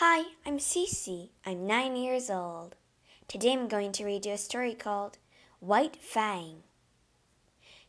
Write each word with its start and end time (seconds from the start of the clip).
Hi, 0.00 0.26
I'm 0.46 0.58
Cece. 0.58 1.30
I'm 1.44 1.66
nine 1.66 1.96
years 1.96 2.30
old. 2.30 2.76
Today 3.26 3.52
I'm 3.52 3.66
going 3.66 3.90
to 3.90 4.04
read 4.04 4.26
you 4.26 4.34
a 4.34 4.38
story 4.38 4.72
called 4.72 5.18
White 5.58 5.96
Fang. 5.96 6.62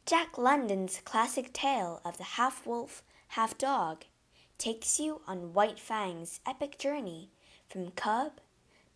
Jack 0.07 0.35
London's 0.35 1.01
classic 1.05 1.53
tale 1.53 2.01
of 2.03 2.17
the 2.17 2.39
half 2.39 2.65
wolf, 2.65 3.03
half 3.27 3.59
dog 3.59 4.05
takes 4.57 4.99
you 4.99 5.21
on 5.27 5.53
White 5.53 5.77
Fang's 5.77 6.39
epic 6.47 6.79
journey 6.79 7.29
from 7.69 7.91
cub 7.91 8.41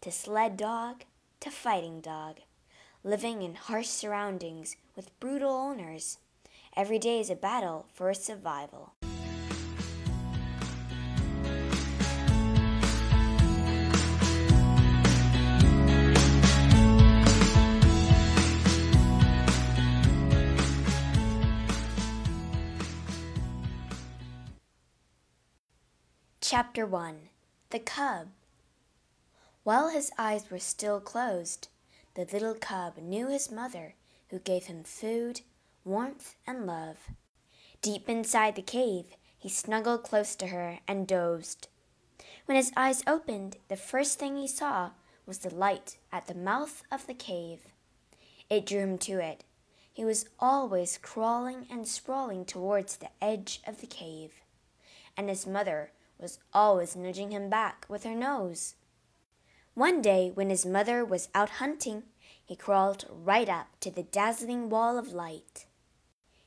to 0.01 0.11
sled 0.11 0.57
dog 0.57 1.03
to 1.41 1.51
fighting 1.51 2.01
dog, 2.01 2.39
living 3.03 3.43
in 3.43 3.53
harsh 3.53 3.89
surroundings 3.89 4.75
with 4.95 5.19
brutal 5.19 5.51
owners. 5.51 6.17
Every 6.75 6.97
day 6.97 7.19
is 7.19 7.29
a 7.29 7.35
battle 7.35 7.85
for 7.93 8.11
survival. 8.15 8.93
Chapter 26.55 26.85
1 26.85 27.29
The 27.71 27.79
Cub 27.79 28.27
While 29.63 29.89
his 29.89 30.11
eyes 30.19 30.51
were 30.51 30.59
still 30.59 30.99
closed, 30.99 31.67
the 32.13 32.25
little 32.25 32.53
cub 32.53 32.99
knew 32.99 33.27
his 33.27 33.49
mother, 33.49 33.95
who 34.29 34.37
gave 34.37 34.65
him 34.65 34.83
food, 34.83 35.41
warmth, 35.83 36.35
and 36.45 36.67
love. 36.67 37.09
Deep 37.81 38.07
inside 38.07 38.55
the 38.55 38.61
cave, 38.61 39.05
he 39.35 39.49
snuggled 39.49 40.03
close 40.03 40.35
to 40.35 40.49
her 40.49 40.77
and 40.87 41.07
dozed. 41.07 41.69
When 42.45 42.55
his 42.55 42.71
eyes 42.77 43.01
opened, 43.07 43.57
the 43.67 43.75
first 43.75 44.19
thing 44.19 44.37
he 44.37 44.47
saw 44.47 44.91
was 45.25 45.39
the 45.39 45.55
light 45.55 45.97
at 46.11 46.27
the 46.27 46.35
mouth 46.35 46.83
of 46.91 47.07
the 47.07 47.15
cave. 47.15 47.61
It 48.47 48.67
drew 48.67 48.81
him 48.81 48.99
to 48.99 49.13
it. 49.13 49.43
He 49.91 50.05
was 50.05 50.29
always 50.39 50.99
crawling 50.99 51.65
and 51.71 51.87
sprawling 51.87 52.45
towards 52.45 52.97
the 52.97 53.09
edge 53.19 53.59
of 53.65 53.81
the 53.81 53.87
cave, 53.87 54.33
and 55.17 55.29
his 55.29 55.47
mother 55.47 55.89
was 56.19 56.39
always 56.53 56.95
nudging 56.95 57.31
him 57.31 57.49
back 57.49 57.85
with 57.89 58.03
her 58.03 58.15
nose. 58.15 58.75
One 59.73 60.01
day, 60.01 60.31
when 60.33 60.49
his 60.49 60.65
mother 60.65 61.03
was 61.03 61.29
out 61.33 61.51
hunting, 61.51 62.03
he 62.45 62.55
crawled 62.55 63.05
right 63.09 63.49
up 63.49 63.67
to 63.79 63.89
the 63.89 64.03
dazzling 64.03 64.69
wall 64.69 64.97
of 64.97 65.13
light. 65.13 65.65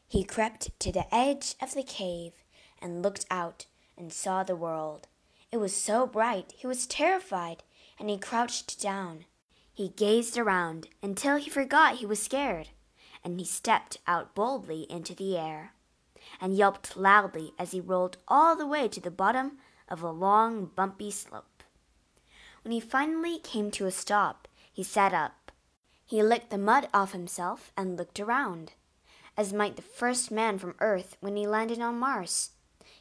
He 0.07 0.25
crept 0.25 0.79
to 0.81 0.93
the 0.93 1.13
edge 1.15 1.55
of 1.61 1.75
the 1.75 1.83
cave 1.83 2.33
and 2.81 3.03
looked 3.03 3.27
out 3.31 3.67
and 3.97 4.13
saw 4.13 4.43
the 4.43 4.55
world. 4.57 5.09
It 5.51 5.57
was 5.57 5.77
so 5.77 6.07
bright 6.07 6.53
he 6.57 6.67
was 6.67 6.87
terrified, 6.87 7.63
and 7.99 8.11
he 8.11 8.19
crouched 8.19 8.81
down. 8.81 9.25
He 9.73 9.89
gazed 9.89 10.39
around 10.39 10.89
until 11.03 11.37
he 11.37 11.51
forgot 11.51 11.97
he 11.97 12.07
was 12.07 12.23
scared, 12.23 12.69
and 13.25 13.39
he 13.41 13.47
stepped 13.47 13.99
out 14.07 14.35
boldly 14.35 14.87
into 14.91 15.15
the 15.15 15.37
air 15.37 15.73
and 16.41 16.57
yelped 16.57 16.97
loudly 16.97 17.53
as 17.59 17.73
he 17.73 17.81
rolled 17.81 18.19
all 18.29 18.57
the 18.57 18.67
way 18.67 18.89
to 18.89 19.01
the 19.01 19.11
bottom 19.11 19.59
of 19.89 20.03
a 20.03 20.11
long, 20.11 20.67
bumpy 20.67 21.11
slope. 21.11 21.63
When 22.63 22.73
he 22.73 22.81
finally 22.81 23.39
came 23.39 23.71
to 23.73 23.87
a 23.87 23.91
stop, 23.91 24.49
he 24.73 24.83
sat 24.83 25.15
up. 25.15 25.53
He 26.05 26.23
licked 26.23 26.51
the 26.51 26.59
mud 26.59 26.89
off 26.93 27.13
himself 27.13 27.73
and 27.77 27.97
looked 27.97 28.21
around, 28.21 28.73
as 29.37 29.53
might 29.53 29.77
the 29.77 29.83
first 29.83 30.31
man 30.31 30.59
from 30.59 30.75
Earth 30.81 31.17
when 31.21 31.37
he 31.37 31.47
landed 31.47 31.81
on 31.81 31.99
Mars. 31.99 32.51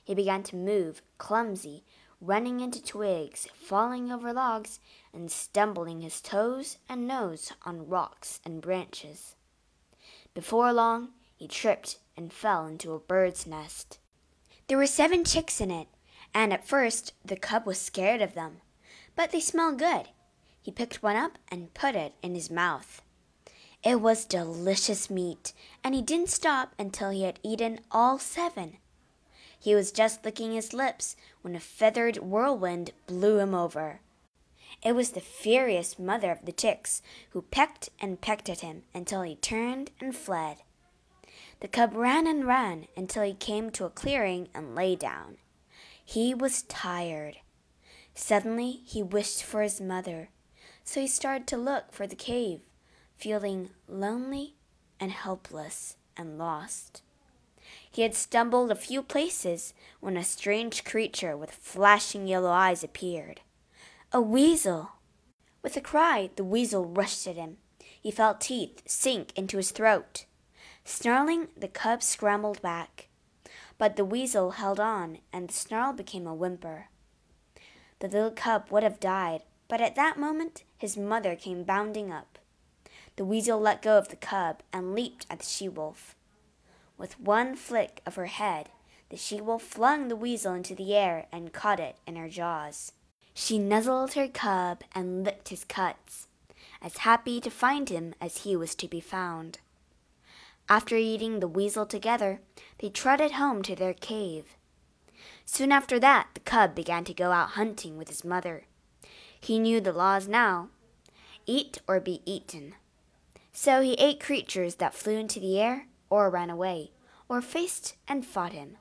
He 0.03 0.13
began 0.13 0.43
to 0.43 0.55
move, 0.55 1.01
clumsy, 1.17 1.83
running 2.21 2.59
into 2.59 2.83
twigs, 2.83 3.47
falling 3.53 4.11
over 4.11 4.31
logs, 4.33 4.79
and 5.13 5.31
stumbling 5.31 6.01
his 6.01 6.21
toes 6.21 6.77
and 6.87 7.07
nose 7.07 7.51
on 7.63 7.87
rocks 7.87 8.39
and 8.45 8.61
branches. 8.61 9.35
Before 10.33 10.71
long, 10.73 11.09
he 11.35 11.47
tripped 11.47 11.99
and 12.17 12.31
fell 12.31 12.65
into 12.65 12.93
a 12.93 12.99
bird's 12.99 13.45
nest. 13.45 13.99
There 14.67 14.77
were 14.77 14.87
seven 14.87 15.23
chicks 15.23 15.61
in 15.61 15.69
it, 15.69 15.87
and 16.33 16.51
at 16.51 16.67
first 16.67 17.13
the 17.23 17.35
cub 17.35 17.65
was 17.65 17.79
scared 17.79 18.21
of 18.21 18.33
them, 18.33 18.61
but 19.15 19.31
they 19.31 19.39
smelled 19.39 19.79
good. 19.79 20.09
He 20.61 20.71
picked 20.71 21.03
one 21.03 21.15
up 21.15 21.37
and 21.49 21.73
put 21.73 21.95
it 21.95 22.13
in 22.23 22.33
his 22.33 22.49
mouth. 22.49 23.01
It 23.83 24.01
was 24.01 24.25
delicious 24.25 25.11
meat, 25.11 25.53
and 25.83 25.93
he 25.93 26.01
didn't 26.01 26.29
stop 26.29 26.73
until 26.79 27.11
he 27.11 27.23
had 27.23 27.39
eaten 27.43 27.81
all 27.91 28.17
seven. 28.17 28.77
He 29.59 29.75
was 29.75 29.91
just 29.91 30.25
licking 30.25 30.53
his 30.53 30.73
lips 30.73 31.15
when 31.41 31.55
a 31.55 31.59
feathered 31.59 32.17
whirlwind 32.17 32.91
blew 33.05 33.37
him 33.37 33.53
over. 33.53 34.01
It 34.83 34.93
was 34.93 35.11
the 35.11 35.21
furious 35.21 35.99
mother 35.99 36.31
of 36.31 36.45
the 36.45 36.51
chicks 36.51 37.01
who 37.29 37.43
pecked 37.43 37.89
and 37.99 38.21
pecked 38.21 38.49
at 38.49 38.61
him 38.61 38.83
until 38.93 39.21
he 39.21 39.35
turned 39.35 39.91
and 39.99 40.15
fled. 40.15 40.57
The 41.61 41.67
cub 41.67 41.95
ran 41.95 42.27
and 42.27 42.45
ran 42.45 42.87
until 42.97 43.23
he 43.23 43.33
came 43.33 43.71
to 43.71 43.85
a 43.85 43.89
clearing 43.89 44.49
and 44.53 44.75
lay 44.75 44.95
down. 44.95 45.37
He 46.03 46.33
was 46.33 46.63
tired. 46.63 47.37
Suddenly 48.13 48.81
he 48.85 49.01
wished 49.01 49.43
for 49.43 49.61
his 49.61 49.81
mother, 49.81 50.29
so 50.83 51.01
he 51.01 51.07
started 51.07 51.47
to 51.47 51.57
look 51.57 51.91
for 51.91 52.05
the 52.05 52.15
cave, 52.15 52.61
feeling 53.17 53.71
lonely 53.87 54.55
and 54.99 55.11
helpless 55.11 55.97
and 56.15 56.37
lost. 56.37 57.01
He 57.89 58.03
had 58.03 58.13
stumbled 58.13 58.71
a 58.71 58.75
few 58.75 59.01
places 59.01 59.73
when 59.99 60.17
a 60.17 60.23
strange 60.23 60.83
creature 60.83 61.35
with 61.35 61.51
flashing 61.51 62.27
yellow 62.27 62.51
eyes 62.51 62.83
appeared. 62.83 63.41
A 64.11 64.21
weasel! 64.21 64.91
With 65.63 65.75
a 65.75 65.81
cry, 65.81 66.29
the 66.35 66.43
weasel 66.43 66.85
rushed 66.85 67.25
at 67.25 67.37
him. 67.37 67.57
He 67.79 68.11
felt 68.11 68.41
teeth 68.41 68.83
sink 68.85 69.31
into 69.35 69.57
his 69.57 69.71
throat. 69.71 70.25
Snarling, 70.85 71.47
the 71.57 71.67
cub 71.67 72.03
scrambled 72.03 72.61
back. 72.61 73.07
But 73.77 73.95
the 73.95 74.05
weasel 74.05 74.51
held 74.51 74.79
on, 74.79 75.17
and 75.33 75.49
the 75.49 75.53
snarl 75.53 75.93
became 75.93 76.27
a 76.27 76.33
whimper. 76.33 76.87
The 77.99 78.07
little 78.07 78.31
cub 78.31 78.67
would 78.69 78.83
have 78.83 78.99
died, 78.99 79.41
but 79.67 79.81
at 79.81 79.95
that 79.95 80.19
moment 80.19 80.63
his 80.77 80.95
mother 80.95 81.35
came 81.35 81.63
bounding 81.63 82.11
up. 82.11 82.37
The 83.15 83.25
weasel 83.25 83.59
let 83.59 83.81
go 83.81 83.97
of 83.97 84.09
the 84.09 84.15
cub 84.15 84.61
and 84.71 84.93
leaped 84.93 85.25
at 85.29 85.39
the 85.39 85.45
she 85.45 85.67
wolf. 85.67 86.15
With 86.97 87.19
one 87.19 87.55
flick 87.55 88.01
of 88.05 88.15
her 88.15 88.27
head, 88.27 88.69
the 89.09 89.17
she 89.17 89.41
wolf 89.41 89.63
flung 89.63 90.07
the 90.07 90.15
weasel 90.15 90.53
into 90.53 90.75
the 90.75 90.95
air 90.95 91.25
and 91.31 91.51
caught 91.51 91.79
it 91.79 91.97
in 92.05 92.15
her 92.15 92.29
jaws. 92.29 92.91
She 93.33 93.57
nuzzled 93.57 94.13
her 94.13 94.27
cub 94.27 94.83
and 94.93 95.23
licked 95.23 95.49
his 95.49 95.63
cuts, 95.63 96.27
as 96.81 96.97
happy 96.97 97.41
to 97.41 97.49
find 97.49 97.89
him 97.89 98.13
as 98.21 98.43
he 98.43 98.55
was 98.55 98.75
to 98.75 98.87
be 98.87 99.01
found. 99.01 99.59
After 100.67 100.95
eating 100.95 101.39
the 101.39 101.47
weasel 101.47 101.85
together, 101.85 102.41
they 102.79 102.89
trotted 102.89 103.33
home 103.33 103.61
to 103.63 103.75
their 103.75 103.93
cave. 103.93 104.57
Soon 105.45 105.71
after 105.71 105.99
that, 105.99 106.29
the 106.33 106.39
cub 106.39 106.73
began 106.73 107.03
to 107.05 107.13
go 107.13 107.31
out 107.31 107.51
hunting 107.51 107.97
with 107.97 108.09
his 108.09 108.23
mother. 108.23 108.63
He 109.39 109.59
knew 109.59 109.79
the 109.79 109.93
laws 109.93 110.27
now 110.27 110.69
eat 111.45 111.79
or 111.87 111.99
be 111.99 112.21
eaten. 112.25 112.75
So 113.53 113.81
he 113.81 113.93
ate 113.93 114.19
creatures 114.19 114.75
that 114.75 114.93
flew 114.93 115.17
into 115.17 115.39
the 115.39 115.59
air, 115.59 115.87
or 116.09 116.29
ran 116.29 116.49
away, 116.49 116.91
or 117.29 117.41
faced 117.41 117.95
and 118.07 118.25
fought 118.25 118.51
him. 118.51 118.77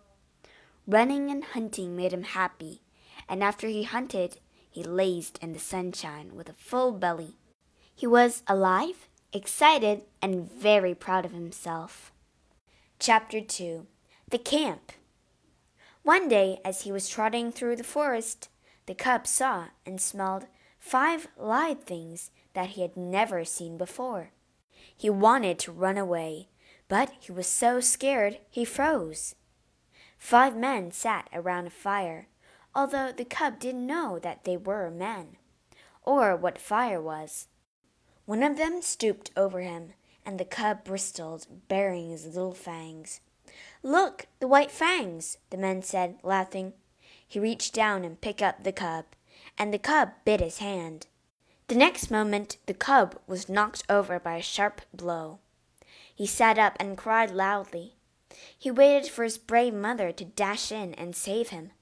Running 0.87 1.31
and 1.31 1.45
hunting 1.45 1.95
made 1.95 2.13
him 2.13 2.25
happy, 2.25 2.83
and 3.29 3.43
after 3.43 3.69
he 3.69 3.85
hunted, 3.85 4.39
he 4.71 4.83
lazed 4.83 5.39
in 5.41 5.53
the 5.53 5.59
sunshine 5.59 6.35
with 6.35 6.49
a 6.49 6.55
full 6.55 6.93
belly. 6.93 7.37
He 7.95 8.07
was 8.07 8.43
alive 8.49 9.09
excited, 9.35 10.03
and 10.23 10.51
very 10.51 10.95
proud 10.95 11.27
of 11.27 11.33
himself. 11.33 12.13
Chapter 13.01 13.41
2 13.41 13.87
The 14.29 14.39
Camp 14.39 14.93
One 16.05 16.29
day, 16.29 16.61
as 16.65 16.83
he 16.83 16.93
was 16.93 17.09
trotting 17.09 17.51
through 17.51 17.77
the 17.77 17.85
forest, 17.85 18.49
the 18.87 18.95
cub 18.95 19.27
saw 19.27 19.67
and 19.85 20.01
smelled 20.01 20.47
five 20.79 21.27
live 21.37 21.83
things 21.83 22.31
that 22.53 22.71
he 22.71 22.83
had 22.83 22.97
never 22.97 23.45
seen 23.45 23.77
before. 23.77 24.31
He 24.97 25.11
wanted 25.11 25.59
to 25.61 25.73
run 25.73 25.99
away, 25.99 26.49
but 26.89 27.11
he 27.19 27.33
was 27.33 27.49
so 27.49 27.81
scared 27.81 28.39
he 28.49 28.65
froze. 28.65 29.35
Five 30.17 30.57
men 30.57 30.93
sat 30.93 31.29
around 31.33 31.67
a 31.67 31.71
fire, 31.71 32.29
although 32.75 33.11
the 33.11 33.25
cub 33.25 33.59
didn't 33.59 33.87
know 33.87 34.21
that 34.21 34.45
they 34.45 34.57
were 34.57 34.91
men, 34.91 35.37
or 36.03 36.37
what 36.37 36.61
fire 36.61 37.01
was. 37.01 37.49
One 38.27 38.43
of 38.43 38.57
them 38.57 38.81
stooped 38.81 39.31
over 39.37 39.61
him, 39.61 39.93
and 40.25 40.41
the 40.41 40.45
cub 40.45 40.85
bristled, 40.85 41.47
baring 41.69 42.11
his 42.11 42.27
little 42.27 42.55
fangs. 42.55 43.21
Look, 43.83 44.27
the 44.41 44.49
white 44.49 44.71
fangs, 44.71 45.39
the 45.51 45.59
men 45.59 45.83
said, 45.83 46.19
laughing. 46.23 46.73
He 47.27 47.39
reached 47.39 47.75
down 47.75 48.05
and 48.05 48.21
picked 48.21 48.43
up 48.43 48.65
the 48.65 48.73
cub, 48.73 49.05
and 49.59 49.73
the 49.73 49.79
cub 49.79 50.13
bit 50.25 50.41
his 50.41 50.59
hand. 50.59 51.07
The 51.69 51.75
next 51.75 52.11
moment 52.11 52.57
the 52.67 52.75
cub 52.75 53.19
was 53.27 53.49
knocked 53.49 53.85
over 53.89 54.19
by 54.19 54.37
a 54.37 54.43
sharp 54.43 54.81
blow. 54.93 55.39
He 56.15 56.27
sat 56.27 56.59
up 56.59 56.77
and 56.81 56.97
cried 56.97 57.31
loudly. 57.31 57.95
He 58.59 58.71
waited 58.71 59.11
for 59.11 59.25
his 59.25 59.39
brave 59.39 59.75
mother 59.75 60.13
to 60.13 60.25
dash 60.25 60.73
in 60.73 60.95
and 60.95 61.15
save 61.15 61.51
him. 61.51 61.73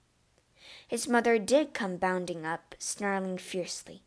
His 0.86 1.08
mother 1.08 1.38
did 1.38 1.74
come 1.74 1.96
bounding 1.96 2.44
up, 2.44 2.74
snarling 2.78 3.38
fiercely, 3.38 4.02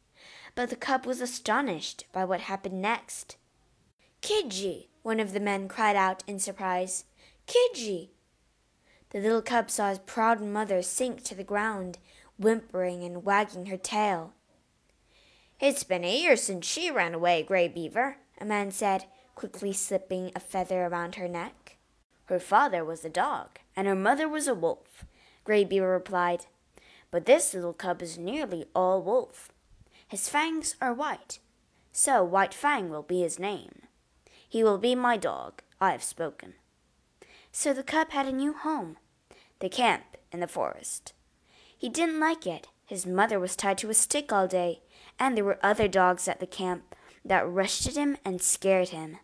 but 0.56 0.70
the 0.70 0.76
cub 0.76 1.06
was 1.06 1.22
astonished 1.22 2.06
by 2.12 2.26
what 2.26 2.42
happened 2.42 2.82
next. 2.82 3.36
Kiche! 4.22 4.88
one 5.04 5.20
of 5.20 5.34
the 5.34 5.40
men 5.40 5.68
cried 5.68 5.96
out 5.96 6.24
in 6.26 6.40
surprise. 6.40 7.06
Kiche! 7.46 8.10
The 9.12 9.20
little 9.20 9.42
cub 9.42 9.70
saw 9.70 9.90
his 9.90 10.00
proud 10.00 10.42
mother 10.42 10.82
sink 10.82 11.24
to 11.26 11.36
the 11.36 11.44
ground, 11.44 12.00
whimpering 12.38 13.04
and 13.04 13.24
wagging 13.24 13.68
her 13.68 13.78
tail. 13.78 14.34
It's 15.60 15.84
been 15.84 16.04
a 16.04 16.20
year 16.22 16.36
since 16.36 16.66
she 16.66 16.90
ran 16.90 17.14
away, 17.14 17.44
Grey 17.44 17.68
Beaver, 17.68 18.18
a 18.40 18.46
man 18.46 18.72
said, 18.72 19.06
quickly 19.36 19.74
slipping 19.74 20.32
a 20.36 20.40
feather 20.40 20.86
around 20.86 21.16
her 21.16 21.28
neck. 21.28 21.78
Her 22.26 22.40
father 22.40 22.84
was 22.84 23.06
a 23.06 23.10
dog, 23.10 23.60
and 23.76 23.88
her 23.88 23.96
mother 23.96 24.28
was 24.28 24.48
a 24.48 24.56
wolf, 24.56 25.06
Grey 25.44 25.64
Beaver 25.64 25.92
replied. 25.92 26.48
But 27.12 27.26
this 27.26 27.54
little 27.54 27.74
cub 27.74 28.02
is 28.02 28.18
nearly 28.18 28.66
all 28.74 29.02
wolf. 29.02 29.52
His 30.08 30.30
fangs 30.30 30.76
are 30.80 30.94
white, 30.94 31.40
so 31.92 32.24
White 32.24 32.54
Fang 32.54 32.90
will 32.90 33.04
be 33.04 33.22
his 33.22 33.40
name. 33.40 33.84
He 34.48 34.64
will 34.64 34.78
be 34.78 34.96
my 34.96 35.18
dog. 35.18 35.62
I 35.82 35.92
have 35.92 36.04
spoken. 36.04 36.54
So 37.52 37.74
the 37.74 37.84
cub 37.84 38.12
had 38.12 38.28
a 38.28 38.32
new 38.32 38.54
home, 38.54 38.98
the 39.60 39.70
camp 39.70 40.18
in 40.32 40.40
the 40.42 40.48
forest. 40.48 41.14
He 41.78 41.90
didn't 41.90 42.20
like 42.20 42.46
it. 42.46 42.68
His 42.86 43.06
mother 43.06 43.40
was 43.40 43.56
tied 43.56 43.78
to 43.80 43.90
a 43.90 43.94
stick 43.94 44.32
all 44.32 44.48
day, 44.48 44.82
and 45.20 45.36
there 45.36 45.44
were 45.44 45.60
other 45.64 45.88
dogs 45.88 46.28
at 46.28 46.40
the 46.40 46.48
camp 46.48 46.96
that 47.24 47.50
rushed 47.50 47.88
at 47.88 47.96
him 47.96 48.18
and 48.24 48.42
scared 48.42 48.90
him. 48.90 49.18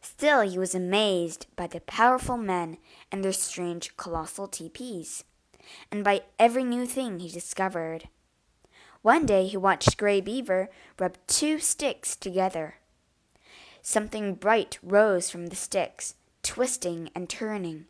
Still, 0.00 0.40
he 0.40 0.58
was 0.58 0.74
amazed 0.74 1.46
by 1.54 1.66
the 1.66 1.80
powerful 1.80 2.36
men 2.36 2.78
and 3.12 3.24
their 3.24 3.32
strange 3.32 3.96
colossal 3.96 4.48
teepees, 4.48 5.24
and 5.90 6.02
by 6.02 6.22
every 6.38 6.64
new 6.64 6.84
thing 6.86 7.20
he 7.20 7.28
discovered. 7.28 8.08
One 9.06 9.24
day 9.24 9.46
he 9.46 9.56
watched 9.56 9.98
Grey 9.98 10.20
Beaver 10.20 10.68
rub 10.98 11.16
two 11.28 11.60
sticks 11.60 12.16
together. 12.16 12.78
Something 13.80 14.34
bright 14.34 14.80
rose 14.82 15.30
from 15.30 15.46
the 15.46 15.54
sticks, 15.54 16.16
twisting 16.42 17.10
and 17.14 17.30
turning. 17.30 17.84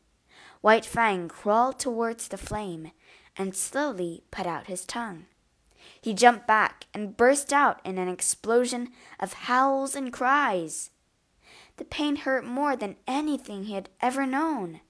White 0.60 0.84
Fang 0.84 1.28
crawled 1.28 1.78
towards 1.78 2.28
the 2.28 2.36
flame 2.36 2.90
and 3.34 3.56
slowly 3.56 4.24
put 4.30 4.46
out 4.46 4.66
his 4.66 4.84
tongue. 4.84 5.24
He 5.98 6.12
jumped 6.12 6.46
back 6.46 6.84
and 6.92 7.16
burst 7.16 7.50
out 7.50 7.80
in 7.82 7.96
an 7.96 8.08
explosion 8.08 8.90
of 9.18 9.32
howls 9.48 9.96
and 9.96 10.12
cries. 10.12 10.90
The 11.78 11.86
pain 11.86 12.16
hurt 12.16 12.44
more 12.44 12.76
than 12.76 12.96
anything 13.08 13.64
he 13.64 13.72
had 13.72 13.88
ever 14.02 14.26
known. 14.26 14.82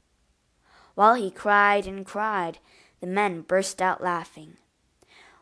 While 0.97 1.15
he 1.15 1.31
cried 1.31 1.87
and 1.87 2.05
cried, 2.05 2.59
the 2.99 3.07
men 3.07 3.43
burst 3.43 3.81
out 3.81 4.03
laughing. 4.03 4.57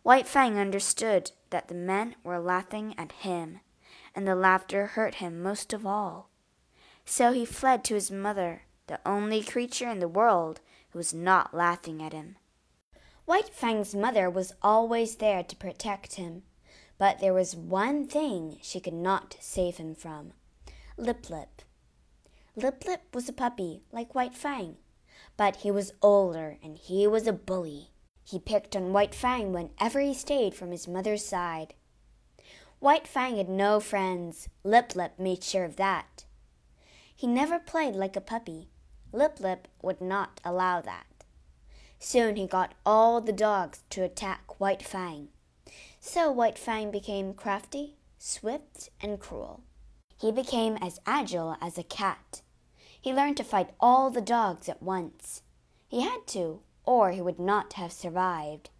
White 0.04 0.28
Fang 0.28 0.58
understood 0.58 1.30
that 1.48 1.68
the 1.68 1.74
men 1.74 2.14
were 2.22 2.38
laughing 2.38 2.94
at 2.98 3.10
him, 3.10 3.60
and 4.14 4.28
the 4.28 4.34
laughter 4.34 4.88
hurt 4.88 5.14
him 5.14 5.42
most 5.42 5.72
of 5.72 5.86
all. 5.86 6.28
So 7.06 7.32
he 7.32 7.46
fled 7.46 7.84
to 7.84 7.94
his 7.94 8.10
mother, 8.10 8.64
the 8.86 9.00
only 9.06 9.42
creature 9.42 9.88
in 9.88 10.00
the 10.00 10.06
world 10.06 10.60
who 10.90 10.98
was 10.98 11.14
not 11.14 11.54
laughing 11.54 12.02
at 12.02 12.12
him. 12.12 12.36
White 13.24 13.48
Fang's 13.48 13.94
mother 13.94 14.28
was 14.28 14.52
always 14.60 15.16
there 15.16 15.42
to 15.42 15.56
protect 15.56 16.16
him, 16.16 16.42
but 16.98 17.20
there 17.20 17.32
was 17.32 17.56
one 17.56 18.06
thing 18.06 18.58
she 18.60 18.80
could 18.80 18.92
not 18.92 19.38
save 19.40 19.78
him 19.78 19.94
from 19.94 20.34
Lip 20.98 21.30
Lip. 21.30 21.62
Lip 22.56 22.84
Lip 22.86 23.00
was 23.14 23.26
a 23.30 23.32
puppy 23.32 23.80
like 23.90 24.14
White 24.14 24.34
Fang, 24.34 24.76
but 25.38 25.56
he 25.56 25.70
was 25.70 25.94
older 26.02 26.58
and 26.62 26.76
he 26.76 27.06
was 27.06 27.26
a 27.26 27.32
bully. 27.32 27.93
He 28.24 28.38
picked 28.38 28.74
on 28.74 28.92
White 28.92 29.14
Fang 29.14 29.52
whenever 29.52 30.00
he 30.00 30.14
stayed 30.14 30.54
from 30.54 30.70
his 30.70 30.88
mother's 30.88 31.24
side. 31.24 31.74
White 32.80 33.06
Fang 33.06 33.36
had 33.36 33.48
no 33.48 33.80
friends. 33.80 34.48
Lip 34.62 34.96
Lip 34.96 35.12
made 35.18 35.44
sure 35.44 35.64
of 35.64 35.76
that. 35.76 36.24
He 37.14 37.26
never 37.26 37.58
played 37.58 37.94
like 37.94 38.16
a 38.16 38.20
puppy. 38.20 38.68
Lip 39.12 39.38
Lip 39.40 39.68
would 39.82 40.00
not 40.00 40.40
allow 40.44 40.80
that. 40.80 41.06
Soon 41.98 42.36
he 42.36 42.46
got 42.46 42.74
all 42.84 43.20
the 43.20 43.32
dogs 43.32 43.82
to 43.90 44.02
attack 44.02 44.58
White 44.58 44.82
Fang. 44.82 45.28
So 46.00 46.30
White 46.30 46.58
Fang 46.58 46.90
became 46.90 47.32
crafty, 47.32 47.96
swift, 48.18 48.90
and 49.00 49.20
cruel. 49.20 49.62
He 50.18 50.32
became 50.32 50.76
as 50.80 51.00
agile 51.06 51.56
as 51.60 51.78
a 51.78 51.82
cat. 51.82 52.42
He 53.00 53.12
learned 53.12 53.36
to 53.38 53.44
fight 53.44 53.70
all 53.80 54.10
the 54.10 54.20
dogs 54.20 54.68
at 54.68 54.82
once. 54.82 55.42
He 55.88 56.02
had 56.02 56.26
to, 56.28 56.60
or 56.86 57.10
he 57.10 57.20
would 57.20 57.38
not 57.38 57.74
have 57.74 57.92
survived. 57.92 58.70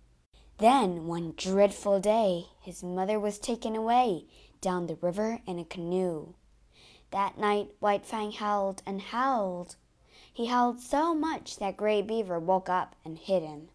Then, 0.59 1.07
one 1.07 1.35
dreadful 1.37 2.01
day, 2.01 2.47
his 2.61 2.83
mother 2.83 3.19
was 3.19 3.39
taken 3.39 3.75
away 3.75 4.27
down 4.61 4.87
the 4.87 4.97
river 4.97 5.41
in 5.47 5.59
a 5.59 5.65
canoe. 5.65 6.35
That 7.11 7.39
night, 7.39 7.71
White 7.81 8.07
Fang 8.07 8.33
howled 8.33 8.83
and 8.87 9.01
howled. 9.01 9.77
He 10.33 10.47
howled 10.47 10.81
so 10.81 11.15
much 11.15 11.59
that 11.59 11.77
Grey 11.77 12.03
Beaver 12.03 12.39
woke 12.39 12.69
up 12.69 12.97
and 13.05 13.19
hid 13.19 13.43
him. 13.43 13.69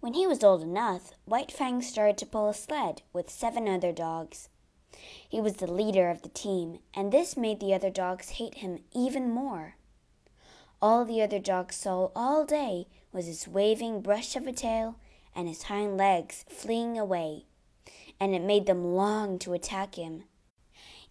When 0.00 0.14
he 0.14 0.26
was 0.26 0.44
old 0.44 0.62
enough, 0.62 1.12
White 1.24 1.52
Fang 1.52 1.80
started 1.82 2.18
to 2.18 2.26
pull 2.26 2.48
a 2.48 2.54
sled 2.54 3.02
with 3.12 3.30
seven 3.30 3.68
other 3.68 3.92
dogs. 3.92 4.48
He 5.28 5.40
was 5.40 5.54
the 5.54 5.70
leader 5.70 6.10
of 6.10 6.22
the 6.22 6.28
team, 6.28 6.78
and 6.94 7.10
this 7.10 7.36
made 7.36 7.60
the 7.60 7.74
other 7.74 7.90
dogs 7.90 8.30
hate 8.30 8.56
him 8.56 8.84
even 8.92 9.30
more. 9.30 9.76
All 10.82 11.04
the 11.04 11.22
other 11.22 11.38
dogs 11.38 11.76
saw 11.76 12.10
all 12.14 12.44
day 12.44 12.86
was 13.14 13.26
his 13.26 13.48
waving 13.48 14.02
brush 14.02 14.36
of 14.36 14.46
a 14.46 14.52
tail 14.52 14.96
and 15.34 15.48
his 15.48 15.64
hind 15.64 15.96
legs 15.96 16.44
fleeing 16.48 16.98
away, 16.98 17.46
and 18.20 18.34
it 18.34 18.42
made 18.42 18.66
them 18.66 18.84
long 18.84 19.38
to 19.38 19.52
attack 19.52 19.94
him. 19.94 20.24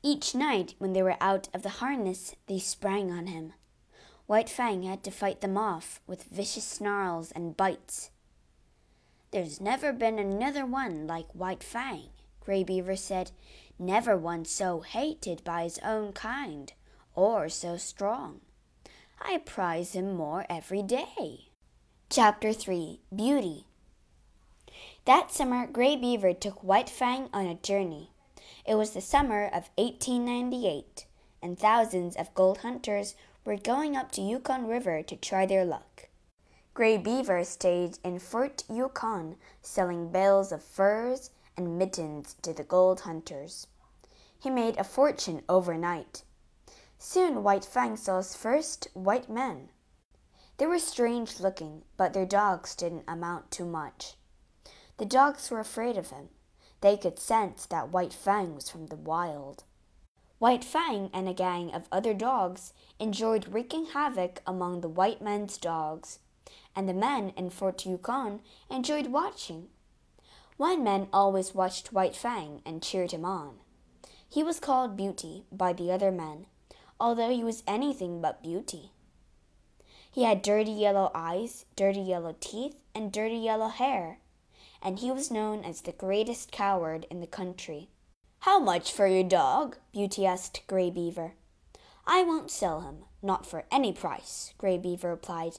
Each 0.03 0.35
night, 0.35 0.75
when 0.79 0.91
they 0.91 1.01
were 1.01 1.17
out 1.21 1.47
of 1.53 1.63
the 1.63 1.79
harness, 1.79 2.35
they 2.47 2.59
sprang 2.59 3.09
on 3.09 3.27
him. 3.27 3.53
White 4.25 4.49
Fang 4.49 4.83
had 4.83 5.03
to 5.03 5.11
fight 5.11 5.41
them 5.41 5.57
off 5.57 6.01
with 6.05 6.25
vicious 6.25 6.65
snarls 6.65 7.31
and 7.31 7.55
bites. 7.55 8.11
There's 9.31 9.61
never 9.61 9.91
been 9.93 10.19
another 10.19 10.65
one 10.65 11.07
like 11.07 11.31
White 11.31 11.63
Fang, 11.63 12.09
Grey 12.39 12.63
Beaver 12.63 12.97
said. 12.97 13.31
Never 13.79 14.17
one 14.17 14.45
so 14.45 14.81
hated 14.81 15.43
by 15.43 15.63
his 15.63 15.79
own 15.79 16.13
kind, 16.13 16.73
or 17.15 17.49
so 17.49 17.77
strong. 17.77 18.41
I 19.21 19.37
prize 19.39 19.93
him 19.93 20.13
more 20.13 20.45
every 20.49 20.83
day. 20.83 21.52
Chapter 22.15 22.53
3 22.53 22.99
Beauty 23.15 23.65
That 25.05 25.31
summer, 25.31 25.65
Grey 25.65 25.95
Beaver 25.95 26.33
took 26.33 26.63
White 26.63 26.87
Fang 26.87 27.27
on 27.33 27.47
a 27.47 27.55
journey. 27.55 28.11
It 28.67 28.75
was 28.75 28.91
the 28.91 29.01
summer 29.01 29.47
of 29.47 29.71
1898, 29.79 31.07
and 31.41 31.57
thousands 31.57 32.15
of 32.15 32.31
gold 32.35 32.59
hunters 32.59 33.15
were 33.43 33.57
going 33.57 33.97
up 33.97 34.11
to 34.11 34.21
Yukon 34.21 34.67
River 34.67 35.01
to 35.01 35.15
try 35.15 35.47
their 35.47 35.65
luck. 35.65 36.09
Grey 36.75 36.97
Beaver 36.97 37.43
stayed 37.43 37.97
in 38.03 38.19
Fort 38.19 38.63
Yukon, 38.69 39.37
selling 39.63 40.11
bales 40.11 40.51
of 40.51 40.63
furs 40.63 41.31
and 41.57 41.79
mittens 41.79 42.35
to 42.43 42.53
the 42.53 42.63
gold 42.63 42.99
hunters. 42.99 43.65
He 44.39 44.51
made 44.51 44.77
a 44.77 44.83
fortune 44.83 45.41
overnight. 45.49 46.21
Soon 46.99 47.41
White 47.41 47.65
Fang 47.65 47.97
saw 47.97 48.17
his 48.17 48.35
first 48.35 48.87
white 48.93 49.29
men. 49.29 49.69
They 50.57 50.67
were 50.67 50.79
strange 50.79 51.39
looking, 51.39 51.83
but 51.97 52.13
their 52.13 52.25
dogs 52.25 52.75
didn't 52.75 53.05
amount 53.07 53.51
to 53.51 53.65
much. 53.65 54.15
The 54.97 55.05
dogs 55.05 55.49
were 55.49 55.59
afraid 55.59 55.97
of 55.97 56.11
him. 56.11 56.29
They 56.81 56.97
could 56.97 57.17
sense 57.17 57.65
that 57.65 57.91
White 57.91 58.13
Fang 58.13 58.55
was 58.55 58.69
from 58.69 58.87
the 58.87 58.95
wild. 58.95 59.63
White 60.37 60.63
Fang 60.63 61.09
and 61.13 61.27
a 61.27 61.33
gang 61.33 61.73
of 61.73 61.87
other 61.91 62.13
dogs 62.13 62.73
enjoyed 62.99 63.53
wreaking 63.53 63.87
havoc 63.87 64.41
among 64.45 64.81
the 64.81 64.89
white 64.89 65.21
men's 65.21 65.57
dogs, 65.57 66.19
and 66.75 66.87
the 66.87 66.93
men 66.93 67.29
in 67.35 67.49
Fort 67.49 67.85
Yukon 67.85 68.41
enjoyed 68.69 69.07
watching. 69.07 69.69
One 70.57 70.83
man 70.83 71.07
always 71.11 71.55
watched 71.55 71.93
White 71.93 72.15
Fang 72.15 72.61
and 72.65 72.83
cheered 72.83 73.11
him 73.11 73.25
on. 73.25 73.55
He 74.29 74.43
was 74.43 74.59
called 74.59 74.97
Beauty 74.97 75.45
by 75.51 75.73
the 75.73 75.91
other 75.91 76.11
men, 76.11 76.45
although 76.99 77.29
he 77.29 77.43
was 77.43 77.63
anything 77.67 78.21
but 78.21 78.41
beauty. 78.41 78.92
He 80.13 80.25
had 80.25 80.43
dirty 80.43 80.71
yellow 80.71 81.09
eyes, 81.15 81.65
dirty 81.75 82.01
yellow 82.01 82.35
teeth, 82.39 82.75
and 82.93 83.11
dirty 83.11 83.35
yellow 83.35 83.69
hair, 83.69 84.19
and 84.79 84.99
he 84.99 85.09
was 85.09 85.31
known 85.31 85.65
as 85.65 85.81
the 85.81 85.91
greatest 85.91 86.51
coward 86.51 87.07
in 87.09 87.19
the 87.19 87.25
country. 87.25 87.89
How 88.41 88.59
much 88.59 88.91
for 88.91 89.07
your 89.07 89.23
dog? 89.23 89.77
Beauty 89.91 90.23
asked 90.23 90.61
Grey 90.67 90.91
Beaver. 90.91 91.33
I 92.05 92.21
won't 92.21 92.51
sell 92.51 92.81
him, 92.81 93.05
not 93.23 93.47
for 93.47 93.63
any 93.71 93.91
price, 93.91 94.53
Grey 94.59 94.77
Beaver 94.77 95.09
replied. 95.09 95.53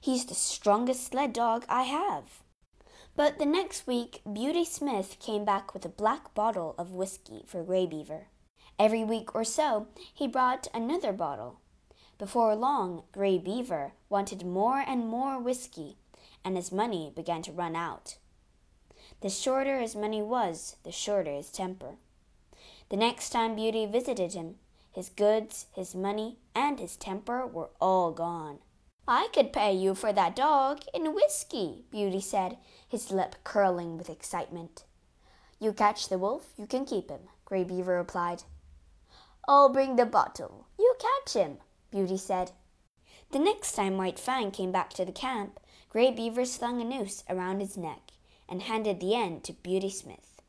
He's 0.00 0.24
the 0.24 0.34
strongest 0.34 1.06
sled 1.06 1.32
dog 1.32 1.64
I 1.68 1.84
have. 1.84 2.42
But 3.14 3.38
the 3.38 3.46
next 3.46 3.86
week, 3.86 4.22
Beauty 4.24 4.64
Smith 4.64 5.18
came 5.20 5.44
back 5.44 5.72
with 5.72 5.84
a 5.84 5.88
black 5.88 6.34
bottle 6.34 6.74
of 6.78 6.94
whiskey 6.94 7.44
for 7.46 7.62
Grey 7.62 7.86
Beaver. 7.86 8.26
Every 8.76 9.04
week 9.04 9.36
or 9.36 9.44
so, 9.44 9.86
he 10.12 10.26
brought 10.26 10.66
another 10.74 11.12
bottle. 11.12 11.60
Before 12.18 12.56
long, 12.56 13.04
Grey 13.12 13.38
Beaver 13.38 13.92
wanted 14.08 14.44
more 14.44 14.80
and 14.80 15.06
more 15.06 15.38
whiskey, 15.38 15.96
and 16.44 16.56
his 16.56 16.72
money 16.72 17.12
began 17.14 17.42
to 17.42 17.52
run 17.52 17.76
out. 17.76 18.16
The 19.20 19.30
shorter 19.30 19.78
his 19.78 19.94
money 19.94 20.20
was, 20.20 20.76
the 20.82 20.90
shorter 20.90 21.30
his 21.30 21.50
temper. 21.50 21.94
The 22.88 22.96
next 22.96 23.30
time 23.30 23.54
Beauty 23.54 23.86
visited 23.86 24.32
him, 24.32 24.56
his 24.90 25.10
goods, 25.10 25.66
his 25.72 25.94
money, 25.94 26.38
and 26.56 26.80
his 26.80 26.96
temper 26.96 27.46
were 27.46 27.70
all 27.80 28.10
gone. 28.10 28.58
I 29.06 29.28
could 29.32 29.52
pay 29.52 29.72
you 29.72 29.94
for 29.94 30.12
that 30.12 30.34
dog 30.34 30.80
in 30.92 31.14
whiskey, 31.14 31.84
Beauty 31.90 32.20
said, 32.20 32.58
his 32.88 33.12
lip 33.12 33.36
curling 33.44 33.96
with 33.96 34.10
excitement. 34.10 34.82
You 35.60 35.72
catch 35.72 36.08
the 36.08 36.18
wolf, 36.18 36.48
you 36.56 36.66
can 36.66 36.84
keep 36.84 37.10
him, 37.10 37.28
Grey 37.44 37.62
Beaver 37.62 37.96
replied. 37.96 38.42
I'll 39.46 39.68
bring 39.68 39.96
the 39.96 40.04
bottle. 40.04 40.66
You 40.78 40.94
catch 40.98 41.34
him, 41.34 41.58
Beauty 41.90 42.16
said. 42.16 42.52
The 43.30 43.38
next 43.38 43.72
time 43.72 43.96
White 43.96 44.18
Fang 44.18 44.50
came 44.50 44.72
back 44.72 44.90
to 44.94 45.04
the 45.04 45.12
camp, 45.12 45.60
Grey 45.90 46.10
Beaver 46.10 46.44
slung 46.44 46.80
a 46.80 46.84
noose 46.84 47.24
around 47.28 47.60
his 47.60 47.76
neck 47.76 48.12
and 48.48 48.62
handed 48.62 49.00
the 49.00 49.14
end 49.14 49.44
to 49.44 49.52
Beauty 49.52 49.90
Smith. 49.90 50.40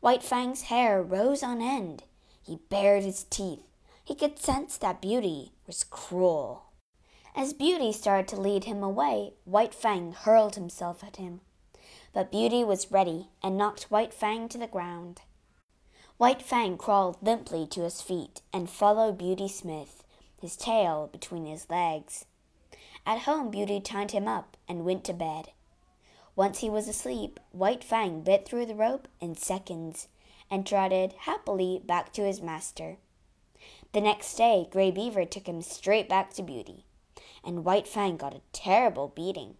White 0.00 0.22
Fang's 0.22 0.62
hair 0.62 1.02
rose 1.02 1.42
on 1.42 1.62
end. 1.62 2.04
He 2.42 2.60
bared 2.68 3.04
his 3.04 3.24
teeth. 3.24 3.70
He 4.04 4.14
could 4.14 4.38
sense 4.38 4.76
that 4.76 5.00
Beauty 5.00 5.52
was 5.66 5.84
cruel. 5.84 6.64
As 7.34 7.52
Beauty 7.52 7.90
started 7.90 8.28
to 8.28 8.40
lead 8.40 8.64
him 8.64 8.82
away, 8.82 9.32
White 9.44 9.74
Fang 9.74 10.12
hurled 10.12 10.54
himself 10.54 11.02
at 11.02 11.16
him. 11.16 11.40
But 12.12 12.30
Beauty 12.30 12.62
was 12.62 12.92
ready 12.92 13.28
and 13.42 13.56
knocked 13.56 13.90
White 13.90 14.14
Fang 14.14 14.48
to 14.50 14.58
the 14.58 14.66
ground. 14.66 15.22
White 16.16 16.42
Fang 16.42 16.76
crawled 16.76 17.16
limply 17.20 17.66
to 17.68 17.82
his 17.82 18.00
feet 18.00 18.42
and 18.52 18.70
followed 18.70 19.18
Beauty 19.18 19.48
Smith, 19.48 20.03
his 20.44 20.56
tail 20.56 21.08
between 21.10 21.46
his 21.46 21.70
legs. 21.70 22.26
At 23.06 23.20
home, 23.20 23.50
Beauty 23.50 23.80
tied 23.80 24.10
him 24.10 24.28
up 24.28 24.56
and 24.68 24.84
went 24.84 25.02
to 25.04 25.12
bed. 25.12 25.52
Once 26.36 26.60
he 26.60 26.68
was 26.68 26.86
asleep, 26.86 27.40
White 27.50 27.82
Fang 27.82 28.20
bit 28.20 28.46
through 28.46 28.66
the 28.66 28.74
rope 28.74 29.08
in 29.20 29.34
seconds 29.34 30.08
and 30.50 30.66
trotted 30.66 31.14
happily 31.20 31.80
back 31.82 32.12
to 32.12 32.26
his 32.26 32.42
master. 32.42 32.98
The 33.92 34.02
next 34.02 34.34
day, 34.36 34.68
Grey 34.70 34.90
Beaver 34.90 35.24
took 35.24 35.48
him 35.48 35.62
straight 35.62 36.08
back 36.08 36.34
to 36.34 36.42
Beauty 36.42 36.84
and 37.44 37.64
White 37.64 37.86
Fang 37.86 38.16
got 38.16 38.34
a 38.34 38.42
terrible 38.52 39.08
beating. 39.08 39.54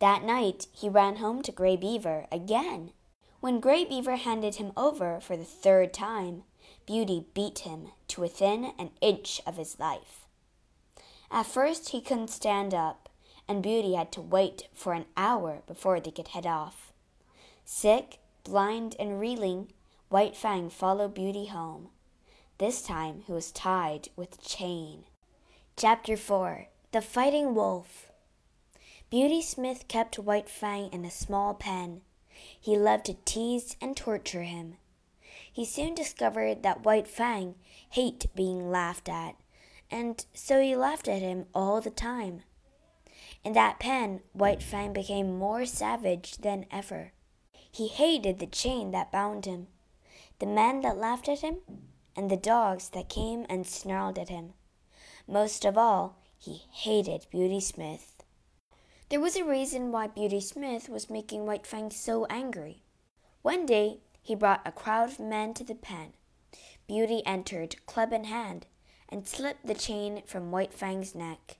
That 0.00 0.24
night 0.24 0.66
he 0.72 0.88
ran 0.88 1.16
home 1.16 1.42
to 1.42 1.52
Grey 1.52 1.76
Beaver 1.76 2.26
again. 2.30 2.92
When 3.40 3.60
Grey 3.60 3.84
Beaver 3.84 4.16
handed 4.16 4.56
him 4.56 4.72
over 4.76 5.20
for 5.20 5.36
the 5.36 5.44
third 5.44 5.92
time, 5.92 6.44
Beauty 6.86 7.26
beat 7.34 7.60
him 7.60 7.88
to 8.08 8.20
within 8.20 8.72
an 8.78 8.90
inch 9.00 9.40
of 9.46 9.56
his 9.56 9.78
life. 9.78 10.26
At 11.30 11.46
first 11.46 11.90
he 11.90 12.00
couldn't 12.00 12.30
stand 12.30 12.74
up, 12.74 13.08
and 13.48 13.62
Beauty 13.62 13.94
had 13.94 14.12
to 14.12 14.20
wait 14.20 14.68
for 14.74 14.92
an 14.92 15.06
hour 15.16 15.62
before 15.66 16.00
they 16.00 16.10
could 16.10 16.28
head 16.28 16.46
off. 16.46 16.92
Sick, 17.64 18.18
blind, 18.44 18.94
and 18.98 19.18
reeling, 19.18 19.72
White 20.08 20.36
Fang 20.36 20.70
followed 20.70 21.14
Beauty 21.14 21.46
home. 21.46 21.88
This 22.58 22.82
time 22.82 23.22
he 23.26 23.32
was 23.32 23.50
tied 23.50 24.08
with 24.16 24.38
a 24.38 24.48
chain. 24.48 25.04
Chapter 25.76 26.16
4 26.16 26.68
the 26.94 27.02
Fighting 27.02 27.56
Wolf. 27.56 28.12
Beauty 29.10 29.42
Smith 29.42 29.88
kept 29.88 30.16
White 30.16 30.48
Fang 30.48 30.92
in 30.92 31.04
a 31.04 31.10
small 31.10 31.52
pen. 31.52 32.02
He 32.60 32.76
loved 32.76 33.06
to 33.06 33.16
tease 33.24 33.74
and 33.80 33.96
torture 33.96 34.44
him. 34.44 34.76
He 35.54 35.64
soon 35.64 35.94
discovered 35.94 36.64
that 36.64 36.84
White 36.84 37.06
Fang 37.06 37.54
hated 37.90 38.34
being 38.34 38.72
laughed 38.72 39.08
at, 39.08 39.36
and 39.88 40.26
so 40.34 40.60
he 40.60 40.74
laughed 40.74 41.06
at 41.06 41.22
him 41.22 41.46
all 41.54 41.80
the 41.80 41.92
time. 41.92 42.42
In 43.44 43.52
that 43.52 43.78
pen, 43.78 44.22
White 44.32 44.64
Fang 44.64 44.92
became 44.92 45.38
more 45.38 45.64
savage 45.64 46.38
than 46.38 46.66
ever. 46.72 47.12
He 47.70 47.86
hated 47.86 48.40
the 48.40 48.48
chain 48.48 48.90
that 48.90 49.12
bound 49.12 49.46
him, 49.46 49.68
the 50.40 50.46
men 50.46 50.80
that 50.80 50.98
laughed 50.98 51.28
at 51.28 51.42
him, 51.42 51.58
and 52.16 52.28
the 52.28 52.36
dogs 52.36 52.88
that 52.88 53.08
came 53.08 53.46
and 53.48 53.64
snarled 53.64 54.18
at 54.18 54.30
him. 54.30 54.54
Most 55.28 55.64
of 55.64 55.78
all, 55.78 56.18
he 56.36 56.64
hated 56.72 57.28
Beauty 57.30 57.60
Smith. 57.60 58.24
There 59.08 59.20
was 59.20 59.36
a 59.36 59.44
reason 59.44 59.92
why 59.92 60.08
Beauty 60.08 60.40
Smith 60.40 60.88
was 60.88 61.08
making 61.08 61.46
White 61.46 61.64
Fang 61.64 61.92
so 61.92 62.24
angry. 62.26 62.82
One 63.42 63.66
day 63.66 64.00
he 64.24 64.34
brought 64.34 64.66
a 64.66 64.72
crowd 64.72 65.10
of 65.10 65.20
men 65.20 65.54
to 65.54 65.62
the 65.62 65.74
pen. 65.74 66.14
Beauty 66.88 67.22
entered, 67.26 67.76
club 67.86 68.12
in 68.12 68.24
hand, 68.24 68.66
and 69.08 69.28
slipped 69.28 69.66
the 69.66 69.74
chain 69.74 70.22
from 70.26 70.50
White 70.50 70.72
Fang's 70.72 71.14
neck. 71.14 71.58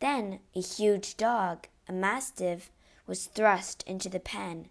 Then 0.00 0.40
a 0.56 0.60
huge 0.60 1.16
dog, 1.16 1.68
a 1.86 1.92
mastiff, 1.92 2.72
was 3.06 3.26
thrust 3.26 3.84
into 3.86 4.08
the 4.08 4.18
pen. 4.18 4.68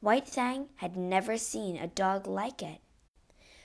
White 0.00 0.28
Fang 0.28 0.68
had 0.76 0.96
never 0.96 1.38
seen 1.38 1.76
a 1.76 1.88
dog 1.88 2.26
like 2.26 2.62
it. 2.62 2.80